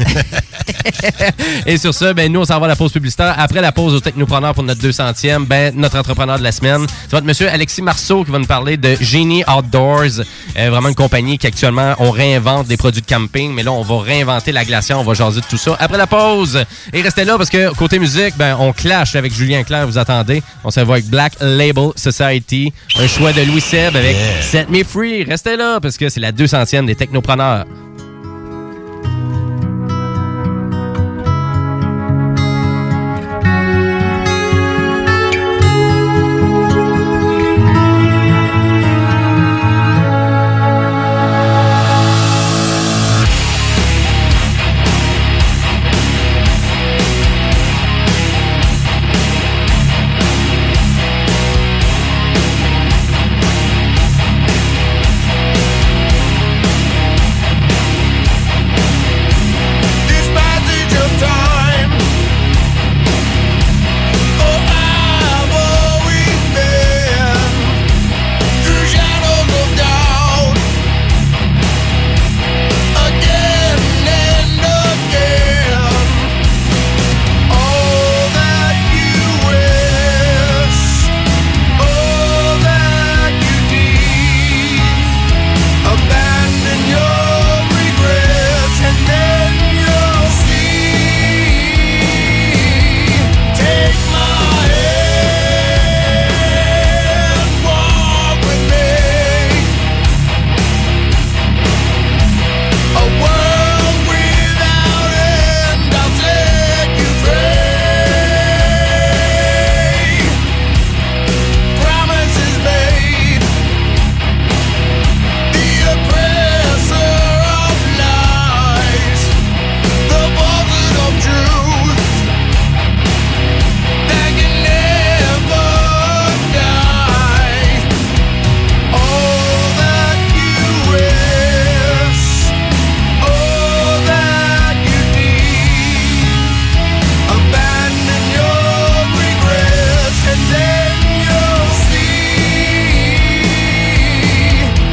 et 1.66 1.78
sur 1.78 1.94
ce, 1.94 2.12
ben, 2.12 2.32
nous, 2.32 2.40
on 2.40 2.44
s'en 2.44 2.58
va 2.58 2.66
à 2.66 2.68
la 2.68 2.76
pause 2.76 2.92
publicitaire. 2.92 3.34
Après 3.38 3.60
la 3.60 3.72
pause 3.72 3.94
au 3.94 4.00
Technopreneur 4.00 4.54
pour 4.54 4.62
notre 4.62 4.80
200e, 4.80 5.46
ben, 5.46 5.74
notre 5.76 5.98
entrepreneur 5.98 6.38
de 6.38 6.42
la 6.42 6.52
semaine, 6.52 6.86
va 7.10 7.18
être 7.18 7.24
Monsieur 7.24 7.48
Alexis 7.48 7.82
Marceau 7.82 8.24
qui 8.24 8.30
va 8.30 8.38
nous 8.38 8.46
parler 8.46 8.76
de 8.76 8.96
Genie 9.00 9.44
Outdoors. 9.46 10.24
Euh, 10.56 10.70
vraiment 10.70 10.88
une 10.88 10.94
compagnie 10.94 11.38
qui 11.38 11.46
actuellement, 11.46 11.94
on 11.98 12.10
réinvente 12.10 12.66
des 12.66 12.76
produits 12.76 12.99
de 13.00 13.06
camping, 13.06 13.52
mais 13.52 13.62
là, 13.62 13.72
on 13.72 13.82
va 13.82 14.00
réinventer 14.00 14.52
la 14.52 14.64
glacière, 14.64 14.98
on 14.98 15.04
va 15.04 15.14
jaser 15.14 15.40
de 15.40 15.46
tout 15.46 15.56
ça. 15.56 15.76
Après 15.78 15.98
la 15.98 16.06
pause, 16.06 16.64
et 16.92 17.02
restez 17.02 17.24
là 17.24 17.36
parce 17.36 17.50
que 17.50 17.74
côté 17.74 17.98
musique, 17.98 18.36
ben, 18.36 18.56
on 18.58 18.72
clash 18.72 19.16
avec 19.16 19.32
Julien 19.32 19.62
Claire, 19.62 19.86
vous 19.86 19.98
attendez. 19.98 20.42
On 20.64 20.70
se 20.70 20.80
va 20.80 20.94
avec 20.94 21.06
Black 21.06 21.34
Label 21.40 21.90
Society, 21.96 22.72
un 22.98 23.06
choix 23.06 23.32
de 23.32 23.42
Louis 23.42 23.60
Seb 23.60 23.96
avec 23.96 24.16
Set 24.40 24.70
Me 24.70 24.84
Free. 24.84 25.24
Restez 25.24 25.56
là 25.56 25.80
parce 25.80 25.96
que 25.96 26.08
c'est 26.08 26.20
la 26.20 26.32
200e 26.32 26.86
des 26.86 26.94
technopreneurs. 26.94 27.64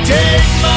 Take 0.07 0.15
my 0.61 0.76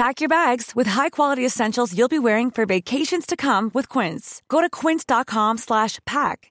Pack 0.00 0.22
your 0.22 0.30
bags 0.30 0.74
with 0.74 0.86
high-quality 0.86 1.44
essentials 1.44 1.94
you'll 1.94 2.08
be 2.08 2.18
wearing 2.18 2.50
for 2.50 2.64
vacations 2.64 3.26
to 3.26 3.36
come 3.36 3.70
with 3.74 3.86
Quince. 3.86 4.40
Go 4.48 4.62
to 4.62 4.70
quince.com/pack 4.70 6.36